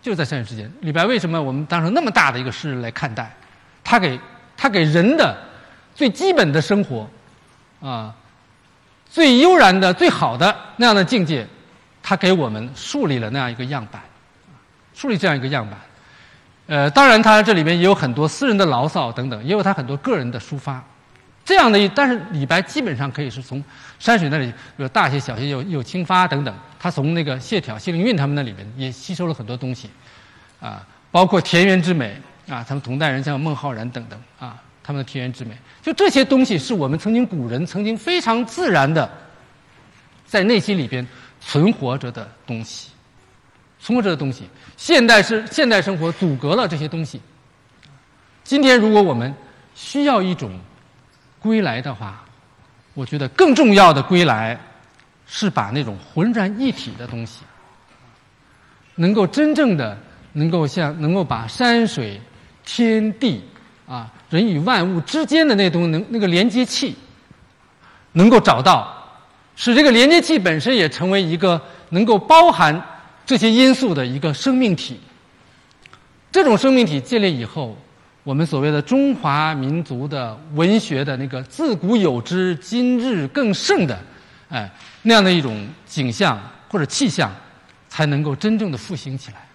[0.00, 0.72] 就是在山水之间。
[0.82, 3.34] 李白为什么我们当成那么大的一个诗人来看待？
[3.82, 4.20] 他给
[4.56, 5.36] 他给人的
[5.92, 7.10] 最基本的生活，
[7.80, 8.14] 啊，
[9.08, 11.46] 最悠然的、最好的那样的境界，
[12.02, 14.02] 他给我们树立了那样一个样板，
[14.94, 15.78] 树立这样一个样板。
[16.66, 20.84] 呃，当然，他这里面也有很多私人的牢骚等等，也有他很多个人的抒发，
[21.42, 21.88] 这样的。
[21.94, 23.64] 但是李白基本上可以是从
[23.98, 26.54] 山水那里，有大写、小写，有有清发等等。
[26.78, 29.88] 他从那个谢朓、谢灵运他们那里面也吸收了很多东西，
[30.60, 34.54] 啊，包括田园之美啊，他们同代人像孟浩然等等啊，
[34.88, 39.06] 他们的田园之美，就这些东西是我们曾经古人曾经非常自然的
[40.24, 41.06] 在内心里边
[41.42, 42.88] 存活着的东西。
[43.78, 44.44] 存活着的东西，
[44.78, 47.20] 现代是现代生活阻隔了这些东西。
[48.44, 49.34] 今天，如果我们
[49.74, 50.58] 需要一种
[51.38, 52.24] 归来的话，
[52.94, 54.58] 我觉得更重要的归来
[55.26, 57.42] 是把那种浑然一体的东西，
[58.94, 59.98] 能够真正的
[60.32, 62.18] 能够像能够把山水、
[62.64, 63.44] 天地
[63.88, 66.94] 啊、人与万物之间的那东能那个连接器，
[68.12, 68.92] 能够找到，
[69.56, 71.60] 使这个连接器本身也成为一个
[71.90, 72.80] 能够包含。
[73.26, 74.98] 这些因素的一个生命体，
[76.32, 77.76] 这种生命体建立以后，
[78.22, 83.98] 我们所谓的中华民族的文学的那个自古有之，今日更盛的，
[84.48, 84.70] 哎，
[85.02, 87.30] 那样的一种景象或者气象，
[87.90, 89.46] 才能够真正的复兴起来。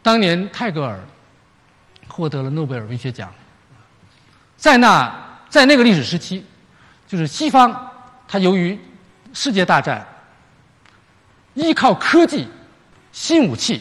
[0.00, 1.00] 当年泰戈尔
[2.18, 3.32] 获得了诺贝尔文学奖，
[4.56, 5.08] 在那
[5.48, 6.44] 在那个历史时期，
[7.06, 7.92] 就是西方，
[8.26, 8.76] 它由于
[9.32, 10.04] 世界大战。
[11.54, 12.48] 依靠科技、
[13.12, 13.80] 新武器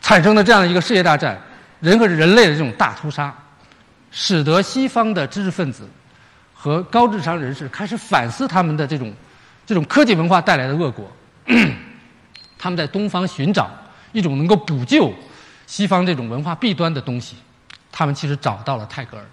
[0.00, 1.36] 产生的这样一个世界大战，
[1.80, 3.34] 人和人类的这种大屠杀，
[4.12, 5.88] 使得西方的知识分子
[6.54, 9.12] 和高智商人士开始反思他们的这种
[9.66, 11.10] 这种科技文化带来的恶果。
[12.56, 13.68] 他们在东方寻找
[14.12, 15.12] 一种能够补救
[15.72, 17.34] 西方这种文化弊端的东西，
[17.90, 19.24] 他们其实找到了泰戈尔，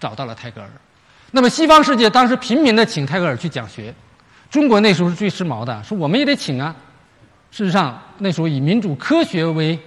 [0.00, 0.68] 找到了泰戈尔。
[1.30, 3.94] 那么西方世界当时频频的请泰戈尔去讲学。
[4.50, 6.74] 中国那时候是最时髦的，说我们也得请啊。
[7.52, 9.78] 事实上，那时候以民主科学为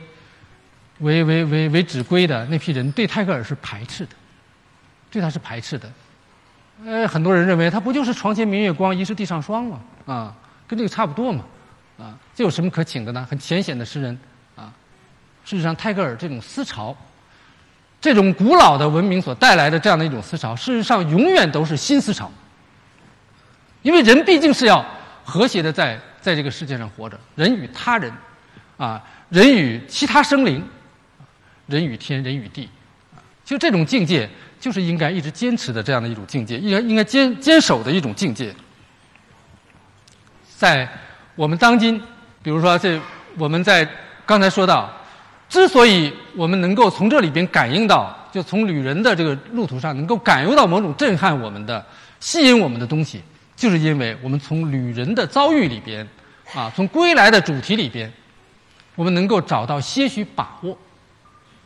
[1.00, 4.16] 为为为为指归的那批人，对泰戈尔是排斥的，
[5.12, 5.92] 对他是排斥的。
[6.86, 9.82] 呃，很多人认为他不就是“床前明月光，疑是地上霜”吗？
[10.06, 10.34] 啊，
[10.66, 11.44] 跟这个差不多嘛。
[12.00, 13.28] 啊，这有什么可请的呢？
[13.30, 14.18] 很浅显的诗人。
[15.46, 16.96] 事实上，泰戈尔这种思潮，
[18.00, 22.32] 这种古老的文明所带来的这样的一种思潮，事实上永远都是新思潮。
[23.82, 24.86] 因为人毕竟是要
[25.26, 28.12] 和谐的在在这个世界上活着，人与他人，
[28.78, 30.66] 啊，人与其他生灵，
[31.68, 32.70] 人与天，人与地，
[33.44, 38.56] 就这种境界，就是应该一直坚持的这样的一种境界，应该应该坚坚守的一种境界。
[40.58, 40.88] 在
[41.36, 42.02] 我们当今，
[42.42, 42.98] 比如说这
[43.38, 43.86] 我们在
[44.26, 44.90] 刚才说到，
[45.54, 51.86] 之所以我们能够从这里边感应到，就从旅人的这个路途上能够感应到某种震撼我们的、
[52.20, 53.22] 吸引我们的东西。
[53.56, 56.10] 就是因为我们从旅人的遭遇里边，
[56.56, 58.12] 啊，从归来的主题里边，
[58.96, 60.76] 我们能够找到些许把握，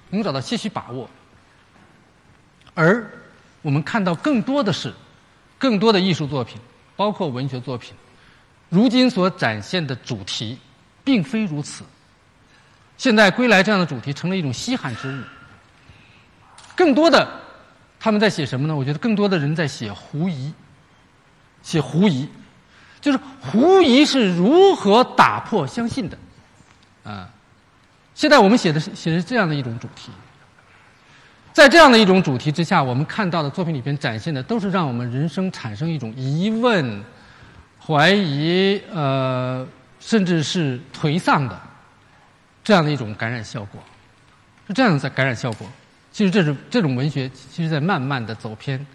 [0.09, 1.09] 能找到些许把握，
[2.73, 3.09] 而
[3.61, 4.93] 我们看到更多的是，
[5.57, 6.59] 更多的艺术作品，
[6.97, 7.93] 包括文学作品，
[8.67, 10.57] 如今所展现的主题，
[11.05, 11.85] 并非如此。
[12.97, 15.21] 现在归来这样的主题成了一种稀罕之物，
[16.75, 17.27] 更多的
[17.99, 18.75] 他们在写什么呢？
[18.75, 20.53] 我觉得更多的人在写狐疑。
[21.63, 22.29] 写狐疑，
[23.01, 26.17] 就是狐疑是如何打破相信的，
[27.03, 27.27] 啊！
[28.15, 30.09] 现在我们写的是写的是这样的一种主题。
[31.51, 37.03] 在这样的一种主题之下，我们看到的作品里边展现的都是让我们人生产生一种疑问、
[37.85, 39.67] 怀疑，呃，
[39.99, 41.59] 甚至是颓丧的
[42.67, 43.81] 这样的一种感染效果，
[44.67, 45.65] 是这样的感染效果。
[46.11, 48.85] 其实这是这种文学，其实在慢慢的走偏，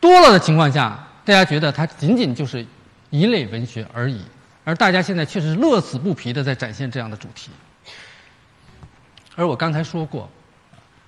[0.00, 2.64] 多了的情况下，大家觉得它仅仅就是
[3.10, 4.24] 一类文学而已，
[4.64, 7.50] 而大家现在确实是乐此不疲的在展现这样的主题。
[9.36, 10.26] 而我刚才说过。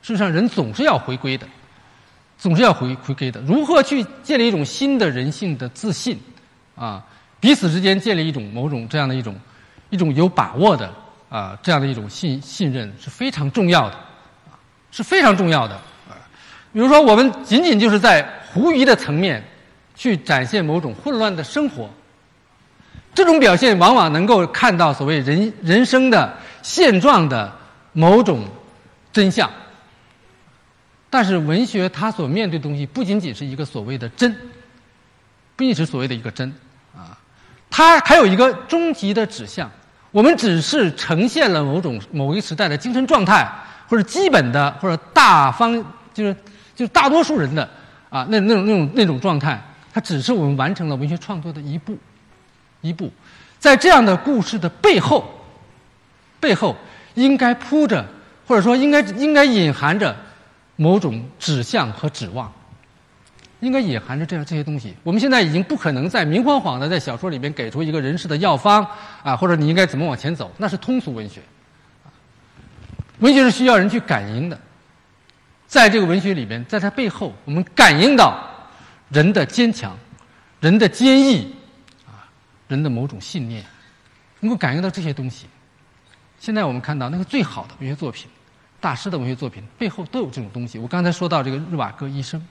[0.02, 1.48] 事实上，人总是要回归的，
[2.36, 3.40] 总是要回回归的。
[3.40, 6.20] 如何去建立一种新的人性的自信，
[6.76, 7.02] 啊，
[7.40, 9.34] 彼此之间建立一种某种这样的一种
[9.88, 10.92] 一种有把握的
[11.32, 13.96] 啊这样的一种信信任是非常重要的，
[14.90, 15.80] 是非常重要的。
[16.74, 18.22] 比如说，我们仅仅就是在
[18.52, 19.42] 狐疑的层面
[19.94, 21.88] 去展现某种混乱的生活，
[23.14, 27.50] 这种表现往往能够看到所谓人人生的现状的
[27.94, 28.44] 某种
[29.10, 29.50] 真相。
[31.08, 34.34] 但是文学它所面对的东西不仅仅是一个所谓的真，
[35.56, 36.50] 不仅是所谓的一个真，
[36.94, 37.16] 啊，
[37.70, 39.70] 它还有一个终极的指向。
[40.12, 43.44] 我们只是呈现了某种某一时代的精神状态，
[43.88, 45.72] 或者基本的，或者大方，
[46.14, 46.32] 就是
[46.76, 47.68] 就是大多数人的
[48.08, 49.60] 啊那那种那种那种状态，
[49.92, 51.98] 它只是我们完成了文学创作的一步，
[52.82, 53.10] 一步，
[53.58, 55.28] 在这样的故事的背后，
[56.38, 56.76] 背后
[57.14, 58.04] 应该铺着，
[58.46, 60.14] 或者说应该应该隐含着。
[60.76, 62.50] 某种指向和指望，
[63.62, 64.92] 应该隐含着这样这些东西。
[65.04, 68.84] 我们现在已经不可能再明晃晃的在小说里边给出一个人事的药方
[69.22, 71.40] 啊，或者你应该怎么往前走，那是通俗文学。
[73.20, 74.60] 文学是需要人去感应的，
[75.68, 78.36] 在这个文学里边，在它背后，我们感应到
[79.10, 79.96] 人的坚强、
[80.60, 81.54] 人的坚毅
[82.04, 82.26] 啊，
[82.66, 83.64] 人的某种信念，
[84.40, 85.46] 能够感应到这些东西。
[86.40, 88.28] 现在我们看到那个最好的文学作品。
[88.80, 90.76] 大师的文学作品背后都有这种东西。
[90.76, 92.44] 我刚才说到这个日瓦戈医生，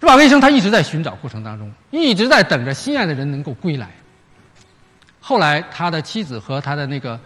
[0.00, 3.88] 日瓦戈医生他一直在寻找过程当中，一直在等着心爱的人能够归来。
[5.20, 7.18] 后来他的妻子和他的那个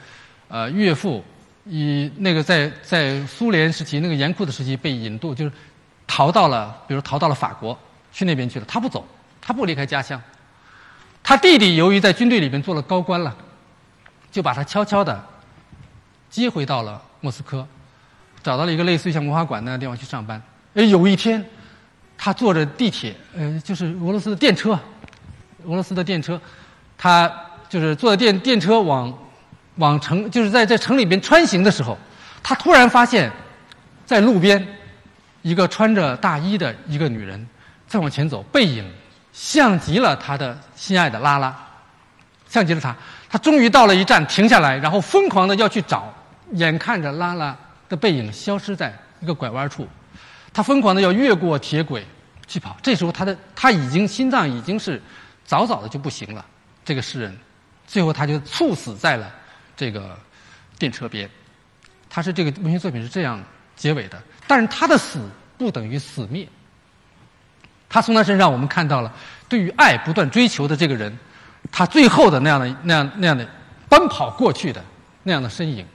[0.48, 1.22] 呃岳父，
[1.64, 5.52] 以那个在在苏联时期那个严酷的时期被引渡，就是
[6.06, 7.78] 逃到了，比如逃到了法国，
[8.12, 8.64] 去那边去了。
[8.66, 9.06] 他不走，
[9.40, 10.20] 他不离开家乡。
[11.22, 13.36] 他弟弟由于在军队里边做了高官了，
[14.30, 15.22] 就把他悄悄的
[16.30, 17.66] 接回到了莫斯科。
[18.42, 20.40] 找到了一个类似于像文化馆那样的地方去上班。
[20.74, 21.44] 哎，有一天，
[22.22, 24.78] 他坐着地铁，呃，就是俄罗斯的电车，
[25.64, 26.38] 俄罗斯的电车，
[26.98, 27.32] 他
[27.66, 29.10] 就是坐着电电车往
[29.76, 31.96] 往城，就是在在城里边穿行的时候，
[32.42, 33.32] 他突然发现，
[34.04, 34.62] 在路边，
[35.40, 37.48] 一个穿着大衣的一个女人
[37.88, 38.84] 在往前走，背影
[39.32, 41.56] 像极了他的心爱的拉拉，
[42.46, 42.94] 像极了他。
[43.30, 46.12] 他终于到了一站，停下来，然后疯狂的要去找，
[46.52, 47.56] 眼看着拉拉。
[47.88, 49.84] 的背影消失在一个拐弯处，
[50.52, 52.06] 他疯狂的要越过铁轨
[52.46, 52.76] 去跑。
[52.82, 55.00] 这时候，他的他已经心脏已经是
[55.44, 56.44] 早早的就不行了。
[56.84, 57.36] 这个诗人，
[57.86, 59.32] 最后他就猝死在了
[59.76, 60.18] 这个
[60.78, 61.28] 电车边。
[62.08, 63.40] 他是这个文学作品是这样
[63.76, 65.20] 结尾的，但是他的死
[65.56, 66.48] 不等于死灭。
[67.88, 69.12] 他从他身上，我们看到了
[69.48, 71.16] 对于爱不断追求的这个人，
[71.70, 73.46] 他最后的那样的那样那样的
[73.88, 74.84] 奔跑过去的
[75.22, 75.86] 那样的身影。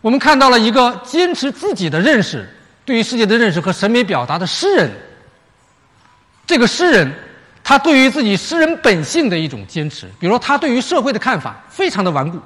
[0.00, 2.48] 我们看到了一个坚持自己的认识，
[2.84, 4.90] 对于世界的认识和审美表达的诗人。
[6.46, 7.10] 这个诗人，
[7.62, 12.38] 他对于自己诗人本性的一种坚持，比如说他对于社会的看法非常的顽固。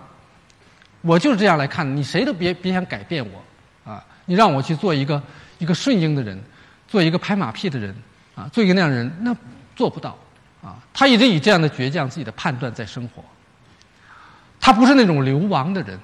[1.00, 5.20] 我就是这样来看，你谁都别别想改变我，啊，你让我去做一个
[5.58, 6.40] 一个顺应的人，
[6.86, 7.94] 做一个拍马屁的人，
[8.34, 9.36] 啊，做一个那样的人，那
[9.74, 10.16] 做不到，
[10.62, 13.24] 啊，他一直以这样的倔强自己的判断在生活。
[14.60, 15.98] 他不是那种流亡的人。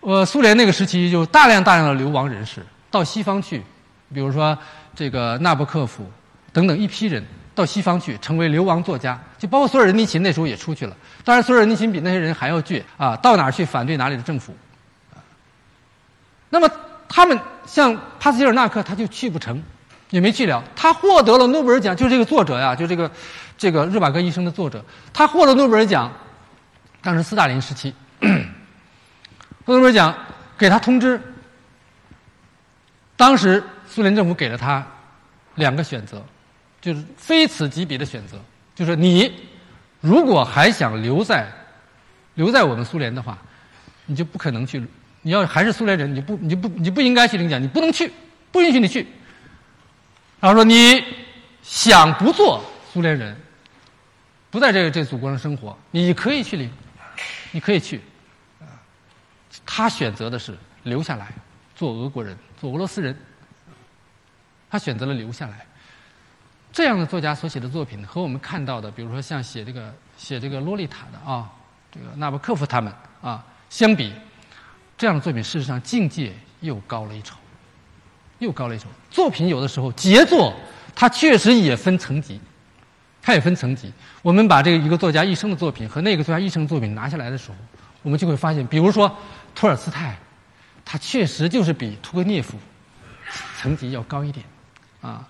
[0.00, 2.60] 呃，苏联那个时期就大量大量的流亡人士
[2.94, 3.60] 到西方去，
[4.14, 4.56] 比如说
[4.94, 6.08] 这个纳博科夫
[6.52, 7.20] 等等一批人
[7.52, 10.96] 到西方去成为流亡作家，就包括索尔仁尼琴那时候也出去了。
[11.24, 14.56] 当然，索尔仁尼琴比那些人还要倔啊，到哪儿去反对哪里的政府。
[16.50, 16.70] 那么
[17.08, 17.36] 他们
[17.66, 19.60] 像帕斯捷尔纳克，他就去不成，
[20.10, 20.62] 也没去了。
[20.76, 23.10] 他获得了诺贝尔奖，就是这个作者呀，就这个
[23.58, 26.12] 这个日瓦戈医生的作者，他获得诺贝尔奖，
[27.02, 27.92] 当时斯大林时期。
[29.66, 30.14] 诺贝尔奖
[30.56, 31.20] 给他通知，
[33.16, 34.84] 当时苏联政府给了他
[35.54, 36.24] 两个选择，
[36.80, 38.40] 就是非此即彼的选择，
[38.74, 39.32] 就是你
[40.00, 41.48] 如果还想留在
[42.34, 43.38] 留在我们苏联的话，
[44.06, 44.80] 你就不可能去；
[45.22, 48.12] 你要还是苏联人，你就不你就不你就不应该去领奖，你不能去，
[48.50, 49.06] 不允许你去。
[50.40, 51.02] 然后说你
[51.62, 52.62] 想不做
[52.92, 53.36] 苏联人，
[54.50, 56.70] 不在这个这祖国上生活，你可以去领，
[57.52, 58.00] 你可以去。
[59.64, 61.32] 他选择的是留下来，
[61.74, 63.16] 做俄国人，做俄罗斯人，
[64.70, 65.66] 他选择了留下来。
[66.72, 71.48] 这样的作家所写的作品和我们看到的，比如说像写这个写这个《洛丽塔》的啊，
[71.92, 74.12] 这个纳博科夫他们啊相比，
[74.98, 77.36] 这样的作品事实上境界又高了一筹，
[78.40, 78.88] 又高了一筹。
[79.10, 80.52] 作品有的时候杰作，
[80.96, 82.40] 它确实也分层级，
[83.22, 83.92] 它也分层级。
[84.22, 87.56] 我们把这个一个作家一生的作品和那个作家一生作品拿下来的时候，
[88.02, 89.16] 我们就会发现，比如说
[89.54, 90.16] 托尔斯泰。
[90.84, 92.58] 他确实就是比屠格涅夫
[93.58, 94.44] 层级要高一点，
[95.00, 95.26] 啊，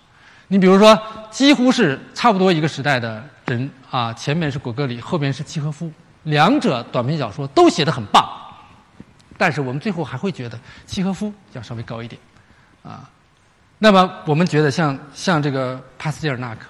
[0.48, 1.00] 你比如说，
[1.30, 5.90] 几乎是差不多一个时代的人啊，前面是果戈里，后边是契诃夫，
[6.24, 8.28] 两者短篇小说都写得很棒，
[9.38, 12.20] 但是我们最后还会觉得契诃夫要稍微高一点，
[12.82, 13.08] 啊，
[13.78, 16.66] 那么我们觉得像像这个帕斯捷尔纳克，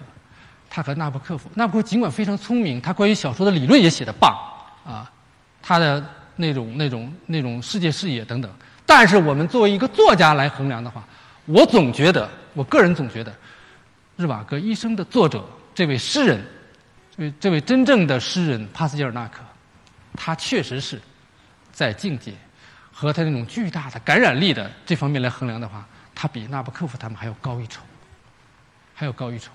[0.69, 4.37] 他和纳博科夫，纳博科尽管非常聪明，他关于小说的理论也写得棒，
[4.85, 5.11] 啊，
[5.63, 6.05] 他的
[6.37, 8.51] 那种那种那种世界视野等等。
[8.97, 11.05] 但是我们作为一个作家来衡量的话，
[11.47, 13.35] 我总觉得，我个人总觉得，
[14.17, 16.47] 日瓦戈医生的作者这位诗人，
[17.17, 19.41] 这位这位真正的诗人帕斯捷尔纳克，
[20.17, 21.03] 他确实是
[21.73, 22.35] 在境界
[22.93, 25.85] 和他那种巨大的感染力的这方面来衡量的话，
[26.15, 27.83] 他比纳博科夫他们还要高一筹，
[28.95, 29.51] 还要高一筹。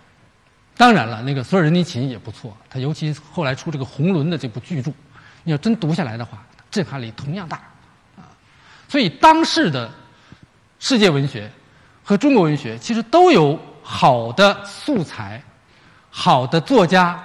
[0.75, 4.91] 当然了，那个索尔仁尼琴也不错，他尤其后来出这个《红轮》的这部巨著，
[5.45, 7.61] 你要真读下来的话，震撼力同样大。
[8.89, 9.87] 所以，当世的
[10.79, 11.49] 世界文学
[12.03, 15.39] 和中国文学其实都有好的素材、
[16.09, 17.23] 好的作家、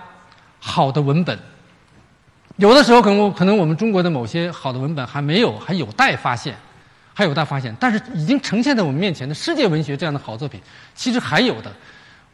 [0.60, 1.38] 好的文本。
[2.56, 6.54] 有的时候，可能可能我们中国的某些好的文本还没有，还有待发现，
[7.14, 7.74] 还有待发现。
[7.80, 10.60] 但是，已经呈现在我们面前的世界文学这样的好作品，
[10.94, 11.72] 其实还有的。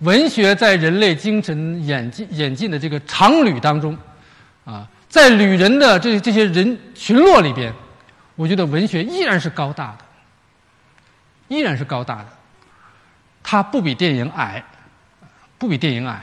[0.00, 3.96] 文学在人类精神演进演进的这个长旅当中，
[4.64, 7.72] 啊，在旅人的这这些人群落里边。
[8.40, 10.04] 我觉得文学依然是高大的，
[11.48, 12.28] 依然是高大的，
[13.42, 14.64] 它不比电影矮，
[15.58, 16.22] 不比电影矮，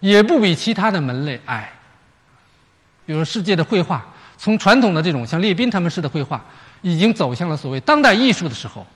[0.00, 1.70] 也不比其他的门类矮。
[3.04, 4.02] 比如世界的绘画，
[4.38, 6.42] 从传统的这种像列宾他们式的绘画，
[6.80, 8.86] 已经走向了所谓当代艺术的时候，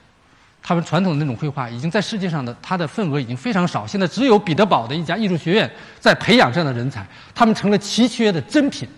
[0.63, 3.85] 他们传统的那种绘画已经在世界上的它的份额已经非常少。
[3.85, 7.05] 现在只有彼得堡的一家艺术学院在培养这样的人才，
[7.35, 8.89] 他们成了奇缺的珍品，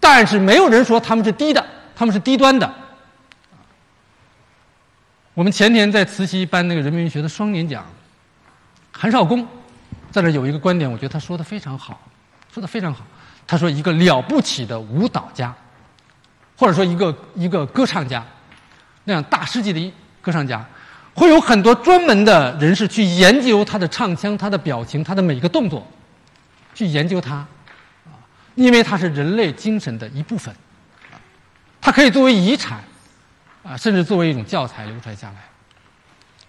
[0.00, 1.64] 但是没有人说他们是低的。
[2.02, 2.68] 他们是低端的。
[5.34, 7.86] 我们前年在慈溪颁那个人民文学的双年奖，
[8.90, 9.46] 韩少功
[10.10, 12.00] 在那有一个观点，我觉得他说的非常好，
[12.52, 13.06] 说的非常好。
[13.46, 15.54] 他说一个了不起的舞蹈家，
[16.56, 18.26] 或者说一个一个歌唱家，
[19.04, 20.66] 那样大师级的歌唱家，
[21.14, 25.86] 会有很多专门的人士去研究他的唱腔、他的表情、他的每一个动作，
[26.74, 28.18] 去研究他，啊，
[28.56, 30.52] 因为他是人类精神的一部分。
[31.82, 32.78] 它可以作为遗产，
[33.64, 35.34] 啊，甚至作为一种教材流传下来。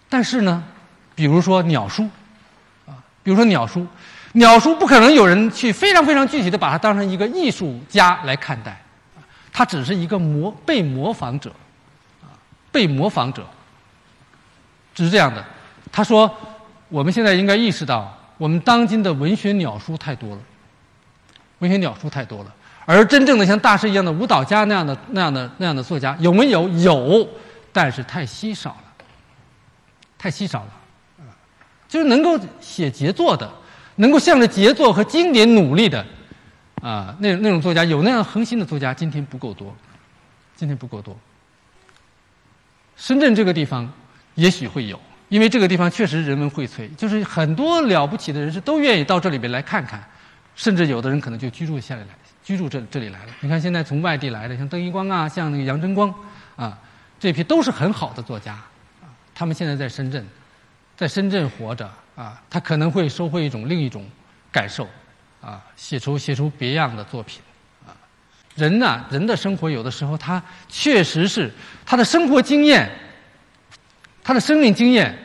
[0.08, 0.64] 但是呢，
[1.16, 2.08] 比如说鸟书，
[2.86, 3.86] 啊，比如说鸟书，
[4.34, 8.80] 鸟书不可能有人去非常非常具体的把它当成一个艺术家来看待，
[9.52, 11.52] 它只是一个模被模仿者，
[12.22, 12.38] 啊，
[12.72, 13.44] 被模仿者，
[14.94, 15.44] 只是这样的。
[15.92, 16.32] 他说，
[16.90, 20.42] 我们现在应该意识到，我们当今的文学鸟书太多了，
[21.58, 22.54] 文学鸟书太多了。
[22.86, 26.68] 而真正的像大师一样的舞蹈家那样的那样的那样的作家有没有？
[26.70, 27.28] 有，
[27.72, 29.06] 但是太稀少了，
[30.18, 30.70] 太稀少了。
[31.88, 33.48] 就是能够写杰作的，
[33.98, 36.04] 能够向着杰作和经典努力的，
[36.82, 39.76] 啊，那那种作家有那样恒心的作家，今天不够多，
[40.56, 41.16] 今天不够多。
[42.98, 43.88] 深圳这个地方
[44.34, 50.04] 也许会有，因为这个地方确实人文荟萃，就是很多了不起的人士都愿意到这里边来看看，
[50.56, 52.08] 甚至有的人可能就居住下来了。
[52.44, 56.14] 居住这这里来了，你看现在从外地来的，像邓一光啊，像那个杨真光，
[56.58, 56.78] 啊，
[57.18, 58.52] 这批都是很好的作家，
[59.02, 60.28] 啊，他们现在在深圳，
[60.98, 64.06] 在深圳活着，啊，他可能会收获一种另一种
[64.52, 64.86] 感受，
[65.42, 67.42] 啊，写出写出别样的作品，
[67.88, 67.96] 啊，
[68.56, 71.50] 人呢，人的生活有的时候他确实是
[71.86, 72.92] 他的生活经验，
[74.22, 75.18] 他的生命经验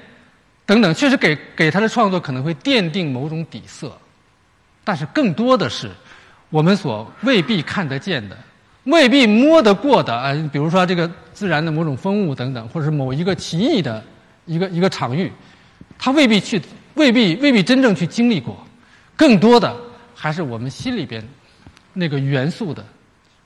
[0.65, 3.99] 等等，确实给给他的创作可能会奠定某种底色，
[4.85, 5.91] 但是更多的是。
[6.51, 8.37] 我们所未必看得见的，
[8.85, 14.03] 未必摸得过的啊，比如说这个自然的某种风物等等，或者是某一个奇异的
[14.47, 15.31] 一个一个场域，
[15.99, 16.59] 他未必去，
[16.95, 18.57] 未必未必真正去经历过。
[19.15, 19.77] 更多的
[20.15, 21.23] 还是我们心里边
[21.93, 22.83] 那个元素的，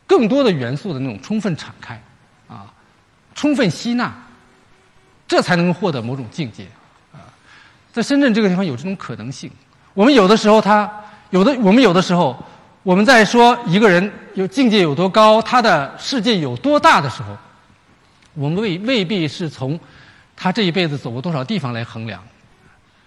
[0.07, 2.00] 更多的元素的那种充分敞开
[2.46, 2.72] 啊，
[3.34, 4.14] 充分吸纳，
[5.26, 6.66] 这才能获得某种境界
[7.12, 7.18] 啊。
[7.92, 9.50] 在深圳这个地方有这种可能性。
[9.92, 10.88] 我们有的时候，他
[11.30, 12.40] 有的我们有的时候。
[12.83, 17.37] 我们在说一个人有境界有多高，他的世界有多大的时候，
[18.35, 19.78] 我们未未必是从
[20.35, 22.20] 他这一辈子走过多少地方来衡量，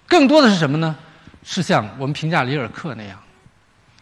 [0.08, 0.96] 更多的是什么呢？
[1.44, 3.20] 是像我们评价里尔克那样，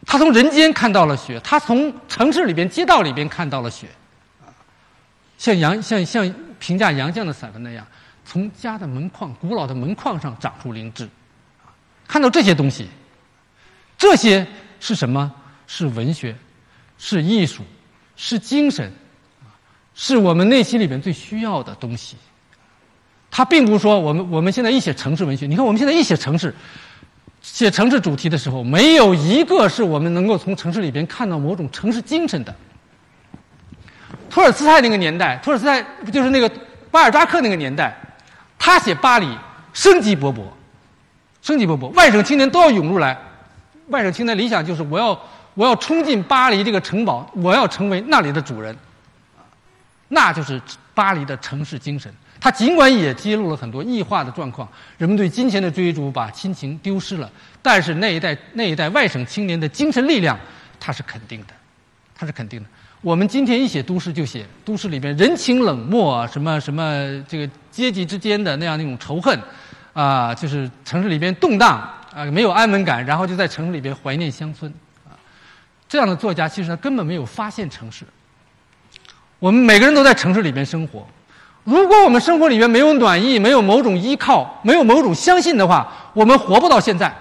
[0.06, 3.88] 他从人间看到了雪，他从城市里边、街道里边看到了雪，
[5.40, 7.86] 像杨像像评价杨绛的散文那样，
[8.24, 11.10] 从家的门框、古老的门框上长出灵芝，
[12.08, 12.88] 看到这些东西，
[13.98, 14.46] 这些
[14.80, 15.34] 是什么？
[15.76, 16.36] 是文学，
[17.00, 17.64] 是艺术，
[18.16, 18.94] 是精神，
[19.96, 22.16] 是我们内心里边最需要的东西。
[23.32, 26.54] 他并不是说我们我们现在一写城市文学，你看我们现在一写城市，
[27.42, 32.54] 写城市主题的时候，没有一个是我们能够从城市里边看到某种城市精神的。
[34.30, 36.48] 托尔斯泰那个年代，托尔斯泰不就是那个
[36.92, 37.98] 巴尔扎克那个年代，
[38.60, 39.28] 他写巴黎
[39.74, 40.44] 生机勃勃，
[41.42, 43.18] 生机勃勃，外省青年都要涌入来，
[43.88, 45.20] 外省青年理想就是我要
[45.54, 48.76] 我要冲进巴黎这个城堡，我要成为那里的主人，
[50.08, 50.62] 那就是
[50.94, 52.14] 巴黎的城市精神。
[52.40, 57.32] 他尽管也揭露了很多异化的状况，人们对金钱的追逐把亲情丢失了，
[57.62, 60.38] 但是那一代那一代外省青年的精神力量，
[60.78, 61.54] 他是肯定的，
[62.14, 62.68] 他是肯定的。
[63.00, 69.40] 我们今天一写都市就写都市里边人情冷漠，什么什么这个阶级之间的那样那种仇恨，
[69.94, 71.78] 啊，就是城市里边动荡
[72.14, 74.74] 啊，没有安稳感，然后就在城市里边怀念乡村，
[75.94, 78.04] 这样的作家其实他根本没有发现城市。
[79.38, 81.08] 我们每个人都在城市里边生活。
[81.64, 87.16] 如果我们生活里面没有暖意，没有某种依靠，没有某种相信的话，我们活不到现在。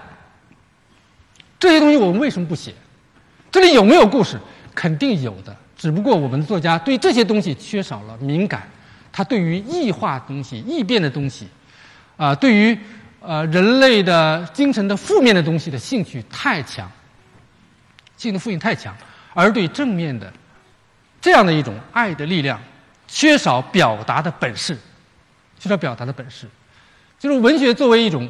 [1.59, 2.73] 这些东西我们为什么不写？
[3.51, 4.39] 这里有没有故事？
[4.73, 8.67] 肯定有的，只不过我们的作家对这些东西缺少了敏感，
[9.11, 11.47] 他对于异化东西、异变的东西，
[12.17, 12.75] 啊，对于
[13.19, 16.91] 呃人类的精神的负面的东西的兴趣太强，
[18.23, 18.95] 性的负性太强，
[19.33, 20.31] 而对正面的
[21.21, 22.59] 这样的一种爱的力量。
[23.05, 24.75] 缺少表达的本事，
[25.59, 26.47] 缺少表达的本事，
[27.19, 28.27] 就是文学作为一种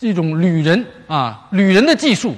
[0.00, 2.36] 一种旅人啊，旅人的技术。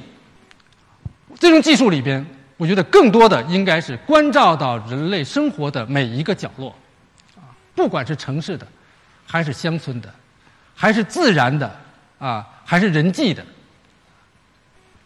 [1.36, 2.24] 这种技术里边，
[2.56, 6.72] 我觉得更多的应该是关照到人类生活的每一个角落，
[7.34, 8.64] 啊，不管是城市的，
[9.26, 10.14] 还是乡村的，
[10.76, 11.80] 还是自然的，
[12.20, 13.44] 啊，还是人际的，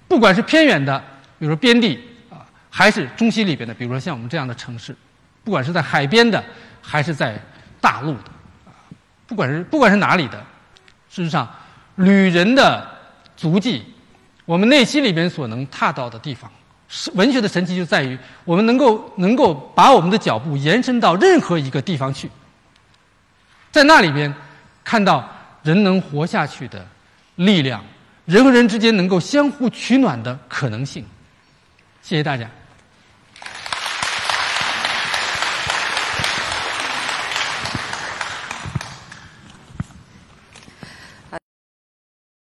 [0.07, 1.03] 不管是偏远的，
[1.45, 4.97] 比如说边地啊，还是中西里边的，比如说像我们这样的城市，
[5.43, 6.43] 不管是在海边的。
[6.87, 7.41] 还是在
[7.81, 8.31] 大陆的，
[8.67, 8.77] 啊，
[9.27, 10.39] 不管是不管是哪里的，
[11.09, 11.51] 事实上，
[11.95, 12.87] 旅人的
[13.39, 13.83] 足迹，
[14.45, 16.53] 我们内心里边所能踏到的地方，
[16.87, 22.31] 是文学的神奇就在于我们能够能够把我们的脚步延伸到任何一个地方去，
[23.73, 24.31] 在那里边
[24.85, 25.27] 看到
[25.63, 26.87] 人能活下去的
[27.37, 27.83] 力量，
[28.27, 31.03] 人和人之间能够相互取暖的可能性。
[32.05, 32.64] 谢谢大家。